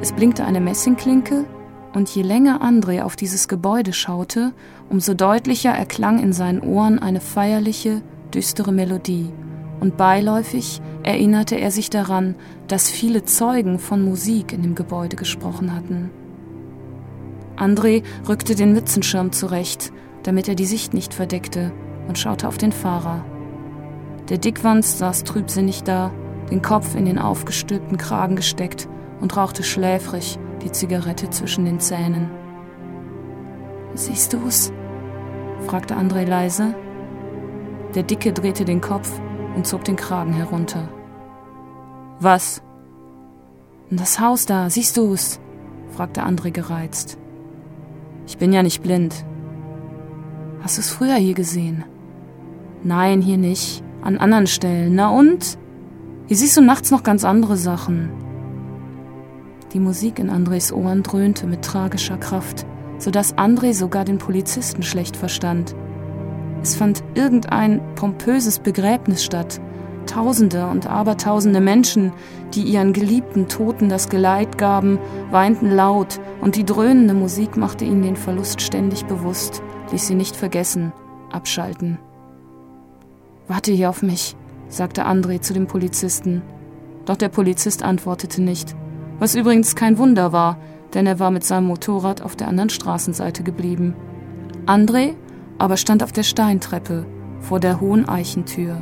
Es 0.00 0.12
blinkte 0.12 0.44
eine 0.44 0.60
Messingklinke, 0.60 1.44
und 1.92 2.08
je 2.08 2.22
länger 2.22 2.62
André 2.62 3.02
auf 3.02 3.16
dieses 3.16 3.48
Gebäude 3.48 3.92
schaute, 3.92 4.52
umso 4.88 5.14
deutlicher 5.14 5.70
erklang 5.70 6.20
in 6.20 6.32
seinen 6.32 6.60
Ohren 6.60 6.98
eine 6.98 7.20
feierliche, 7.20 8.02
düstere 8.32 8.72
Melodie. 8.72 9.32
Und 9.80 9.96
beiläufig 9.96 10.80
erinnerte 11.02 11.56
er 11.56 11.70
sich 11.70 11.90
daran, 11.90 12.36
dass 12.68 12.90
viele 12.90 13.24
Zeugen 13.24 13.78
von 13.78 14.04
Musik 14.04 14.52
in 14.52 14.62
dem 14.62 14.74
Gebäude 14.74 15.16
gesprochen 15.16 15.74
hatten. 15.74 16.10
André 17.56 18.02
rückte 18.28 18.54
den 18.54 18.72
Mützenschirm 18.72 19.32
zurecht, 19.32 19.92
damit 20.22 20.48
er 20.48 20.54
die 20.54 20.66
Sicht 20.66 20.94
nicht 20.94 21.12
verdeckte, 21.12 21.72
und 22.08 22.18
schaute 22.18 22.48
auf 22.48 22.58
den 22.58 22.72
Fahrer. 22.72 23.24
Der 24.28 24.38
Dickwanst 24.38 24.98
saß 24.98 25.24
trübsinnig 25.24 25.82
da, 25.82 26.12
den 26.50 26.62
Kopf 26.62 26.94
in 26.94 27.04
den 27.04 27.18
aufgestülpten 27.18 27.96
Kragen 27.96 28.36
gesteckt 28.36 28.88
und 29.20 29.36
rauchte 29.36 29.62
schläfrig 29.62 30.38
die 30.62 30.72
Zigarette 30.72 31.30
zwischen 31.30 31.64
den 31.64 31.80
Zähnen. 31.80 32.30
Siehst 33.94 34.32
du's? 34.32 34.72
fragte 35.66 35.96
André 35.96 36.24
leise. 36.24 36.74
Der 37.94 38.02
Dicke 38.02 38.32
drehte 38.32 38.64
den 38.64 38.80
Kopf 38.80 39.20
und 39.56 39.66
zog 39.66 39.84
den 39.84 39.96
Kragen 39.96 40.32
herunter. 40.32 40.88
Was? 42.20 42.62
Das 43.90 44.20
Haus 44.20 44.46
da, 44.46 44.70
siehst 44.70 44.96
du's? 44.96 45.40
fragte 45.90 46.22
André 46.22 46.50
gereizt. 46.50 47.18
Ich 48.26 48.38
bin 48.38 48.52
ja 48.52 48.62
nicht 48.62 48.82
blind. 48.82 49.24
Hast 50.62 50.78
du's 50.78 50.90
früher 50.90 51.16
hier 51.16 51.34
gesehen? 51.34 51.84
Nein, 52.82 53.20
hier 53.20 53.38
nicht. 53.38 53.82
An 54.02 54.18
anderen 54.18 54.46
Stellen. 54.46 54.94
Na 54.94 55.10
und? 55.10 55.58
Hier 56.30 56.36
siehst 56.36 56.56
du 56.56 56.60
nachts 56.60 56.92
noch 56.92 57.02
ganz 57.02 57.24
andere 57.24 57.56
Sachen. 57.56 58.08
Die 59.72 59.80
Musik 59.80 60.20
in 60.20 60.30
Andres 60.30 60.72
Ohren 60.72 61.02
dröhnte 61.02 61.48
mit 61.48 61.62
tragischer 61.62 62.18
Kraft, 62.18 62.66
sodass 62.98 63.36
André 63.36 63.74
sogar 63.74 64.04
den 64.04 64.18
Polizisten 64.18 64.84
schlecht 64.84 65.16
verstand. 65.16 65.74
Es 66.62 66.76
fand 66.76 67.02
irgendein 67.16 67.80
pompöses 67.96 68.60
Begräbnis 68.60 69.24
statt. 69.24 69.60
Tausende 70.06 70.68
und 70.68 70.86
Abertausende 70.86 71.60
Menschen, 71.60 72.12
die 72.54 72.62
ihren 72.62 72.92
geliebten 72.92 73.48
Toten 73.48 73.88
das 73.88 74.08
Geleit 74.08 74.56
gaben, 74.56 75.00
weinten 75.32 75.72
laut, 75.72 76.20
und 76.40 76.54
die 76.54 76.64
dröhnende 76.64 77.14
Musik 77.14 77.56
machte 77.56 77.84
ihnen 77.84 78.02
den 78.02 78.14
Verlust 78.14 78.60
ständig 78.60 79.04
bewusst, 79.06 79.64
ließ 79.90 80.06
sie 80.06 80.14
nicht 80.14 80.36
vergessen, 80.36 80.92
abschalten. 81.32 81.98
Warte 83.48 83.72
hier 83.72 83.90
auf 83.90 84.02
mich, 84.02 84.36
sagte 84.70 85.06
André 85.06 85.42
zu 85.42 85.52
dem 85.52 85.66
Polizisten. 85.66 86.40
Doch 87.04 87.16
der 87.16 87.28
Polizist 87.28 87.82
antwortete 87.82 88.40
nicht, 88.40 88.74
was 89.18 89.34
übrigens 89.34 89.76
kein 89.76 89.98
Wunder 89.98 90.32
war, 90.32 90.56
denn 90.94 91.06
er 91.06 91.18
war 91.18 91.30
mit 91.30 91.44
seinem 91.44 91.66
Motorrad 91.66 92.22
auf 92.22 92.36
der 92.36 92.48
anderen 92.48 92.70
Straßenseite 92.70 93.42
geblieben. 93.42 93.94
André 94.64 95.14
aber 95.60 95.76
stand 95.76 96.02
auf 96.02 96.10
der 96.10 96.22
Steintreppe 96.22 97.04
vor 97.40 97.60
der 97.60 97.80
hohen 97.82 98.08
Eichentür. 98.08 98.78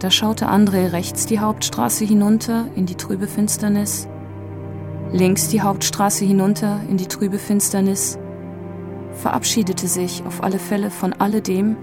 Da 0.00 0.10
schaute 0.10 0.48
André 0.48 0.92
rechts 0.92 1.26
die 1.26 1.38
Hauptstraße 1.38 2.04
hinunter 2.04 2.66
in 2.74 2.86
die 2.86 2.96
trübe 2.96 3.28
Finsternis, 3.28 4.08
links 5.12 5.48
die 5.48 5.62
Hauptstraße 5.62 6.24
hinunter 6.24 6.80
in 6.88 6.96
die 6.96 7.06
trübe 7.06 7.38
Finsternis, 7.38 8.18
verabschiedete 9.12 9.86
sich 9.86 10.24
auf 10.26 10.42
alle 10.42 10.58
Fälle 10.58 10.90
von 10.90 11.12
alledem, 11.12 11.76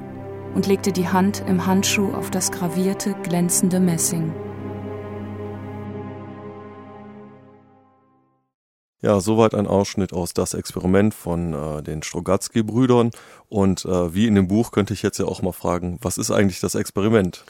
und 0.57 0.65
legte 0.65 0.91
die 0.91 1.07
Hand 1.07 1.43
im 1.45 1.67
Handschuh 1.67 2.15
auf 2.15 2.31
das 2.31 2.51
gravierte, 2.51 3.13
glänzende 3.21 3.79
Messing. 3.79 4.33
Ja, 8.99 9.19
soweit 9.19 9.53
ein 9.53 9.67
Ausschnitt 9.67 10.13
aus 10.13 10.33
Das 10.33 10.55
Experiment 10.55 11.13
von 11.13 11.53
äh, 11.53 11.83
den 11.83 12.01
Strogatzky-Brüdern. 12.01 13.11
Und 13.49 13.85
äh, 13.85 14.15
wie 14.15 14.25
in 14.25 14.33
dem 14.33 14.47
Buch 14.47 14.71
könnte 14.71 14.95
ich 14.95 15.03
jetzt 15.03 15.19
ja 15.19 15.25
auch 15.25 15.43
mal 15.43 15.51
fragen, 15.51 15.99
was 16.01 16.17
ist 16.17 16.31
eigentlich 16.31 16.59
das 16.59 16.73
Experiment? 16.73 17.45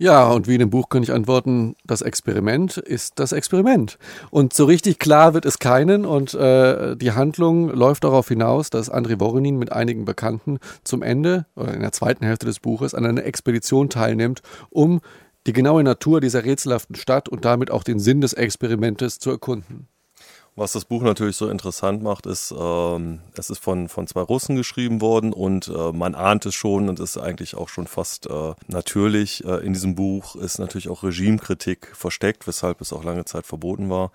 Ja, 0.00 0.28
und 0.28 0.46
wie 0.46 0.54
in 0.54 0.60
dem 0.60 0.70
Buch 0.70 0.90
kann 0.90 1.02
ich 1.02 1.12
antworten, 1.12 1.74
das 1.84 2.02
Experiment 2.02 2.76
ist 2.76 3.18
das 3.18 3.32
Experiment. 3.32 3.98
Und 4.30 4.52
so 4.52 4.64
richtig 4.64 5.00
klar 5.00 5.34
wird 5.34 5.44
es 5.44 5.58
keinen 5.58 6.04
und 6.06 6.34
äh, 6.34 6.96
die 6.96 7.10
Handlung 7.12 7.68
läuft 7.70 8.04
darauf 8.04 8.28
hinaus, 8.28 8.70
dass 8.70 8.92
André 8.92 9.18
Voronin 9.18 9.56
mit 9.56 9.72
einigen 9.72 10.04
Bekannten 10.04 10.60
zum 10.84 11.02
Ende 11.02 11.46
oder 11.56 11.74
in 11.74 11.80
der 11.80 11.90
zweiten 11.90 12.24
Hälfte 12.24 12.46
des 12.46 12.60
Buches 12.60 12.94
an 12.94 13.04
einer 13.06 13.24
Expedition 13.24 13.90
teilnimmt, 13.90 14.42
um 14.70 15.00
die 15.48 15.52
genaue 15.52 15.82
Natur 15.82 16.20
dieser 16.20 16.44
rätselhaften 16.44 16.94
Stadt 16.94 17.28
und 17.28 17.44
damit 17.44 17.72
auch 17.72 17.82
den 17.82 17.98
Sinn 17.98 18.20
des 18.20 18.34
Experimentes 18.34 19.18
zu 19.18 19.30
erkunden. 19.30 19.88
Was 20.58 20.72
das 20.72 20.86
Buch 20.86 21.02
natürlich 21.02 21.36
so 21.36 21.48
interessant 21.48 22.02
macht, 22.02 22.26
ist, 22.26 22.52
ähm, 22.58 23.20
es 23.36 23.48
ist 23.48 23.60
von, 23.60 23.88
von 23.88 24.08
zwei 24.08 24.22
Russen 24.22 24.56
geschrieben 24.56 25.00
worden 25.00 25.32
und 25.32 25.68
äh, 25.68 25.92
man 25.92 26.16
ahnt 26.16 26.46
es 26.46 26.56
schon 26.56 26.88
und 26.88 26.98
ist 26.98 27.16
eigentlich 27.16 27.54
auch 27.54 27.68
schon 27.68 27.86
fast 27.86 28.26
äh, 28.26 28.54
natürlich. 28.66 29.44
Äh, 29.44 29.64
in 29.64 29.72
diesem 29.72 29.94
Buch 29.94 30.34
ist 30.34 30.58
natürlich 30.58 30.88
auch 30.88 31.04
Regimekritik 31.04 31.92
versteckt, 31.94 32.48
weshalb 32.48 32.80
es 32.80 32.92
auch 32.92 33.04
lange 33.04 33.24
Zeit 33.24 33.46
verboten 33.46 33.88
war 33.88 34.10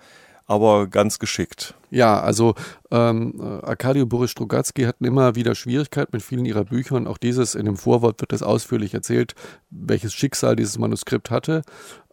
aber 0.46 0.86
ganz 0.88 1.18
geschickt. 1.18 1.74
Ja, 1.90 2.20
also 2.20 2.54
ähm, 2.90 3.40
Arkadi 3.62 4.02
und 4.02 4.08
Boris 4.08 4.30
Strugatsky 4.30 4.82
hatten 4.82 5.04
immer 5.04 5.36
wieder 5.36 5.54
Schwierigkeiten 5.54 6.10
mit 6.12 6.22
vielen 6.22 6.44
ihrer 6.44 6.64
Bücher 6.64 6.96
und 6.96 7.06
auch 7.06 7.18
dieses, 7.18 7.54
in 7.54 7.64
dem 7.64 7.76
Vorwort 7.76 8.20
wird 8.20 8.32
das 8.32 8.42
ausführlich 8.42 8.92
erzählt, 8.92 9.34
welches 9.70 10.12
Schicksal 10.12 10.56
dieses 10.56 10.76
Manuskript 10.76 11.30
hatte, 11.30 11.62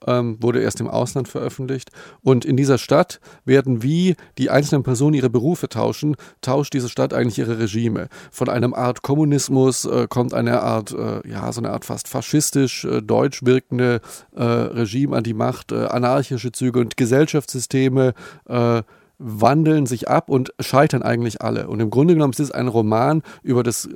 ähm, 0.08 0.38
wurde 0.42 0.62
erst 0.62 0.80
im 0.80 0.88
Ausland 0.88 1.28
veröffentlicht. 1.28 1.92
Und 2.22 2.46
in 2.46 2.58
dieser 2.58 2.78
Stadt 2.78 3.20
werden 3.46 3.84
wie 3.84 4.16
die 4.38 4.50
einzelnen 4.50 4.84
Personen 4.84 5.14
ihre 5.14 5.30
Berufe 5.30 5.70
tauschen, 5.70 6.16
tauscht 6.42 6.74
diese 6.74 6.90
Stadt 6.90 7.14
eigentlich 7.14 7.40
ihre 7.40 7.60
Regime. 7.60 8.08
Von 8.32 8.50
einer 8.50 8.76
Art 8.76 9.02
Kommunismus 9.02 9.86
äh, 9.86 10.08
kommt 10.10 10.34
eine 10.34 10.62
Art, 10.62 10.92
äh, 10.92 11.28
ja, 11.28 11.52
so 11.52 11.62
eine 11.62 11.72
Art 11.72 11.86
fast 11.86 12.08
faschistisch, 12.08 12.86
äh, 12.86 13.02
deutsch 13.02 13.44
wirkende 13.44 14.02
äh, 14.36 14.44
Regime 14.44 15.16
an 15.18 15.24
die 15.24 15.34
Macht, 15.34 15.72
äh, 15.72 15.86
anarchische 15.86 16.52
Züge 16.52 16.80
und 16.80 16.98
Gesellschaftssysteme, 16.98 18.14
äh, 18.48 18.84
wandeln 19.18 19.86
sich 19.86 20.10
ab 20.10 20.30
und 20.30 20.54
scheitern 20.60 21.04
eigentlich 21.04 21.42
alle. 21.42 21.68
Und 21.68 21.80
im 21.80 21.90
Grunde 21.92 22.16
genommen 22.16 22.34
ist 22.34 22.40
es 22.40 22.52
ein 22.52 22.68
Roman 22.68 23.22
über 23.44 23.64
das 23.64 23.88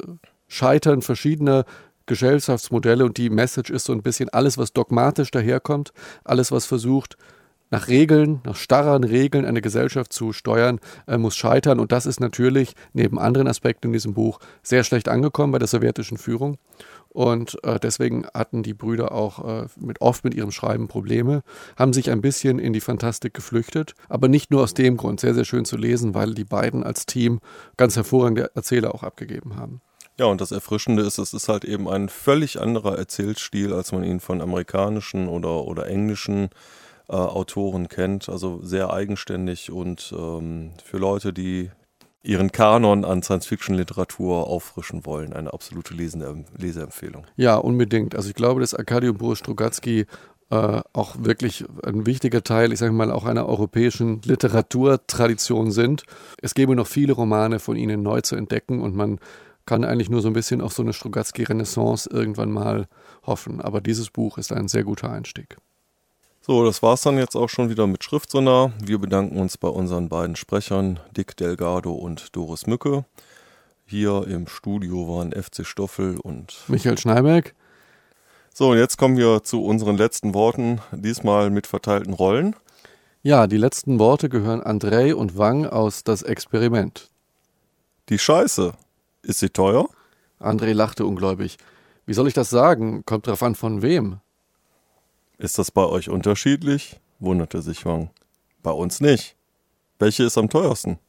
Scheitern 0.48 1.02
verschiedener 1.02 1.66
Gesellschaftsmodelle 2.06 3.06
und 3.06 3.18
die 3.18 3.30
Message 3.30 3.70
ist 3.70 3.86
so 3.86 3.94
ein 3.94 4.04
bisschen 4.04 4.30
alles, 4.30 4.58
was 4.58 4.74
dogmatisch 4.74 5.32
daherkommt, 5.32 5.92
alles, 6.24 6.52
was 6.52 6.66
versucht, 6.66 7.18
nach 7.72 7.88
Regeln, 7.88 8.42
nach 8.46 8.56
starren 8.56 9.04
Regeln 9.04 9.46
eine 9.46 9.62
Gesellschaft 9.62 10.14
zu 10.14 10.34
steuern, 10.34 10.80
äh, 11.08 11.18
muss 11.18 11.36
scheitern. 11.36 11.80
Und 11.80 11.92
das 11.92 12.06
ist 12.06 12.20
natürlich 12.20 12.76
neben 12.94 13.20
anderen 13.20 13.48
Aspekten 13.48 13.88
in 13.88 13.94
diesem 13.94 14.14
Buch 14.14 14.40
sehr 14.62 14.84
schlecht 14.84 15.10
angekommen 15.10 15.52
bei 15.52 15.60
der 15.60 15.68
sowjetischen 15.68 16.18
Führung. 16.18 16.58
Und 17.10 17.58
äh, 17.64 17.80
deswegen 17.80 18.28
hatten 18.34 18.62
die 18.62 18.74
Brüder 18.74 19.14
auch 19.14 19.64
äh, 19.64 19.68
mit, 19.78 20.02
oft 20.02 20.24
mit 20.24 20.34
ihrem 20.34 20.52
Schreiben 20.52 20.88
Probleme, 20.88 21.44
haben 21.78 21.94
sich 21.94 22.12
ein 22.12 22.22
bisschen 22.22 22.60
in 22.60 22.74
die 22.74 22.82
Fantastik 22.82 23.34
geflüchtet, 23.34 23.96
aber 24.10 24.28
nicht 24.28 24.52
nur 24.52 24.64
aus 24.64 24.74
dem 24.74 24.98
Grund, 24.98 25.22
sehr, 25.22 25.34
sehr 25.34 25.46
schön 25.46 25.66
zu 25.66 25.78
lesen, 25.78 26.14
weil 26.14 26.34
die 26.34 26.44
beiden 26.44 26.84
als 26.84 27.06
Team 27.06 27.40
ganz 27.78 27.96
hervorragende 27.96 28.52
Erzähler 28.54 28.94
auch 28.94 29.04
abgegeben 29.04 29.56
haben. 29.56 29.82
Ja, 30.18 30.26
und 30.26 30.40
das 30.40 30.52
Erfrischende 30.52 31.04
ist, 31.04 31.18
es 31.18 31.34
ist 31.34 31.50
halt 31.50 31.66
eben 31.66 31.90
ein 31.90 32.08
völlig 32.08 32.62
anderer 32.62 32.98
Erzählstil, 32.98 33.74
als 33.74 33.92
man 33.92 34.04
ihn 34.04 34.20
von 34.20 34.42
amerikanischen 34.42 35.28
oder, 35.28 35.66
oder 35.66 35.88
englischen 35.88 36.50
äh, 37.10 37.14
Autoren 37.14 37.90
kennt. 37.90 38.30
Also 38.30 38.62
sehr 38.64 38.94
eigenständig 38.94 39.72
und 39.72 40.14
ähm, 40.18 40.72
für 40.84 40.98
Leute, 40.98 41.34
die 41.34 41.70
ihren 42.24 42.52
Kanon 42.52 43.06
an 43.06 43.22
Science-Fiction-Literatur 43.22 44.48
auffrischen 44.48 45.06
wollen. 45.06 45.34
Eine 45.34 45.54
absolute 45.54 45.94
Leseempfehlung. 45.94 47.26
Ja, 47.36 47.56
unbedingt. 47.58 48.16
Also 48.16 48.30
ich 48.30 48.36
glaube, 48.36 48.62
dass 48.62 48.74
Arkadio 48.74 49.14
Boris 49.14 49.40
Strugatsky 49.40 50.08
äh, 50.50 50.82
auch 50.94 51.16
wirklich 51.20 51.66
ein 51.84 52.06
wichtiger 52.06 52.44
Teil, 52.44 52.72
ich 52.72 52.80
sage 52.80 52.94
mal, 52.94 53.12
auch 53.12 53.26
einer 53.26 53.48
europäischen 53.48 54.22
Literaturtradition 54.24 55.72
sind. 55.72 56.04
Es 56.42 56.54
gäbe 56.54 56.76
noch 56.76 56.88
viele 56.88 57.14
Romane 57.14 57.60
von 57.60 57.76
ihnen 57.76 58.02
neu 58.02 58.22
zu 58.22 58.36
entdecken 58.36 58.82
und 58.82 58.96
man 58.96 59.20
kann 59.66 59.84
eigentlich 59.84 60.10
nur 60.10 60.22
so 60.22 60.28
ein 60.28 60.34
bisschen 60.34 60.62
auf 60.62 60.74
so 60.74 60.84
eine 60.84 60.94
Strugatsky-Renaissance 60.94 62.10
irgendwann 62.12 62.52
mal 62.52 62.88
hoffen. 63.26 63.62
Aber 63.62 63.82
dieses 63.82 64.10
Buch 64.10 64.38
ist 64.38 64.52
ein 64.52 64.68
sehr 64.68 64.84
guter 64.84 65.12
Einstieg. 65.12 65.58
So, 66.42 66.64
das 66.64 66.84
war's 66.84 67.02
dann 67.02 67.18
jetzt 67.18 67.36
auch 67.36 67.50
schon 67.50 67.70
wieder 67.70 67.88
mit 67.88 68.04
Schriftsonar. 68.04 68.72
Wir 68.80 69.00
bedanken 69.00 69.40
uns 69.40 69.58
bei 69.58 69.68
unseren 69.68 70.10
beiden 70.10 70.36
Sprechern, 70.36 71.00
Dick 71.18 71.36
Delgado 71.36 71.94
und 71.94 72.36
Doris 72.36 72.68
Mücke. 72.68 73.06
Hier 73.88 74.28
im 74.28 74.48
Studio 74.48 75.08
waren 75.08 75.32
FC 75.32 75.66
Stoffel 75.66 76.20
und 76.20 76.56
Michael 76.68 77.00
Schneiberg. 77.00 77.56
So, 78.54 78.70
und 78.70 78.78
jetzt 78.78 78.98
kommen 78.98 79.18
wir 79.18 79.44
zu 79.44 79.64
unseren 79.64 79.98
letzten 79.98 80.34
Worten, 80.34 80.82
diesmal 80.92 81.50
mit 81.50 81.66
verteilten 81.68 82.14
Rollen. 82.14 82.56
Ja, 83.24 83.48
die 83.48 83.58
letzten 83.58 83.98
Worte 83.98 84.30
gehören 84.30 84.62
Andrei 84.62 85.16
und 85.16 85.38
Wang 85.38 85.66
aus 85.66 86.04
Das 86.04 86.22
Experiment. 86.22 87.10
Die 88.10 88.20
Scheiße. 88.20 88.74
Ist 89.26 89.40
sie 89.40 89.50
teuer? 89.50 89.90
André 90.40 90.74
lachte 90.74 91.06
ungläubig. 91.06 91.58
Wie 92.06 92.14
soll 92.14 92.28
ich 92.28 92.36
das 92.36 92.52
sagen? 92.52 93.04
Kommt 93.06 93.26
drauf 93.26 93.42
an, 93.42 93.56
von 93.56 93.82
wem. 93.82 94.20
Ist 95.40 95.58
das 95.58 95.72
bei 95.72 95.84
euch 95.84 96.10
unterschiedlich? 96.10 97.00
wunderte 97.20 97.62
sich 97.64 97.86
Wang. 97.86 98.12
Bei 98.62 98.72
uns 98.72 99.02
nicht. 99.02 99.36
Welche 99.98 100.24
ist 100.24 100.38
am 100.38 100.50
teuersten? 100.50 101.00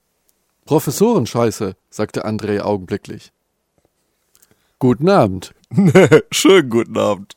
Professorenscheiße, 0.65 1.77
sagte 1.91 2.25
André 2.25 2.61
augenblicklich. 2.61 3.33
Guten 4.79 5.11
Abend. 5.11 5.55
Nee, 5.69 6.23
schönen 6.31 6.71
guten 6.71 6.97
Abend. 6.97 7.36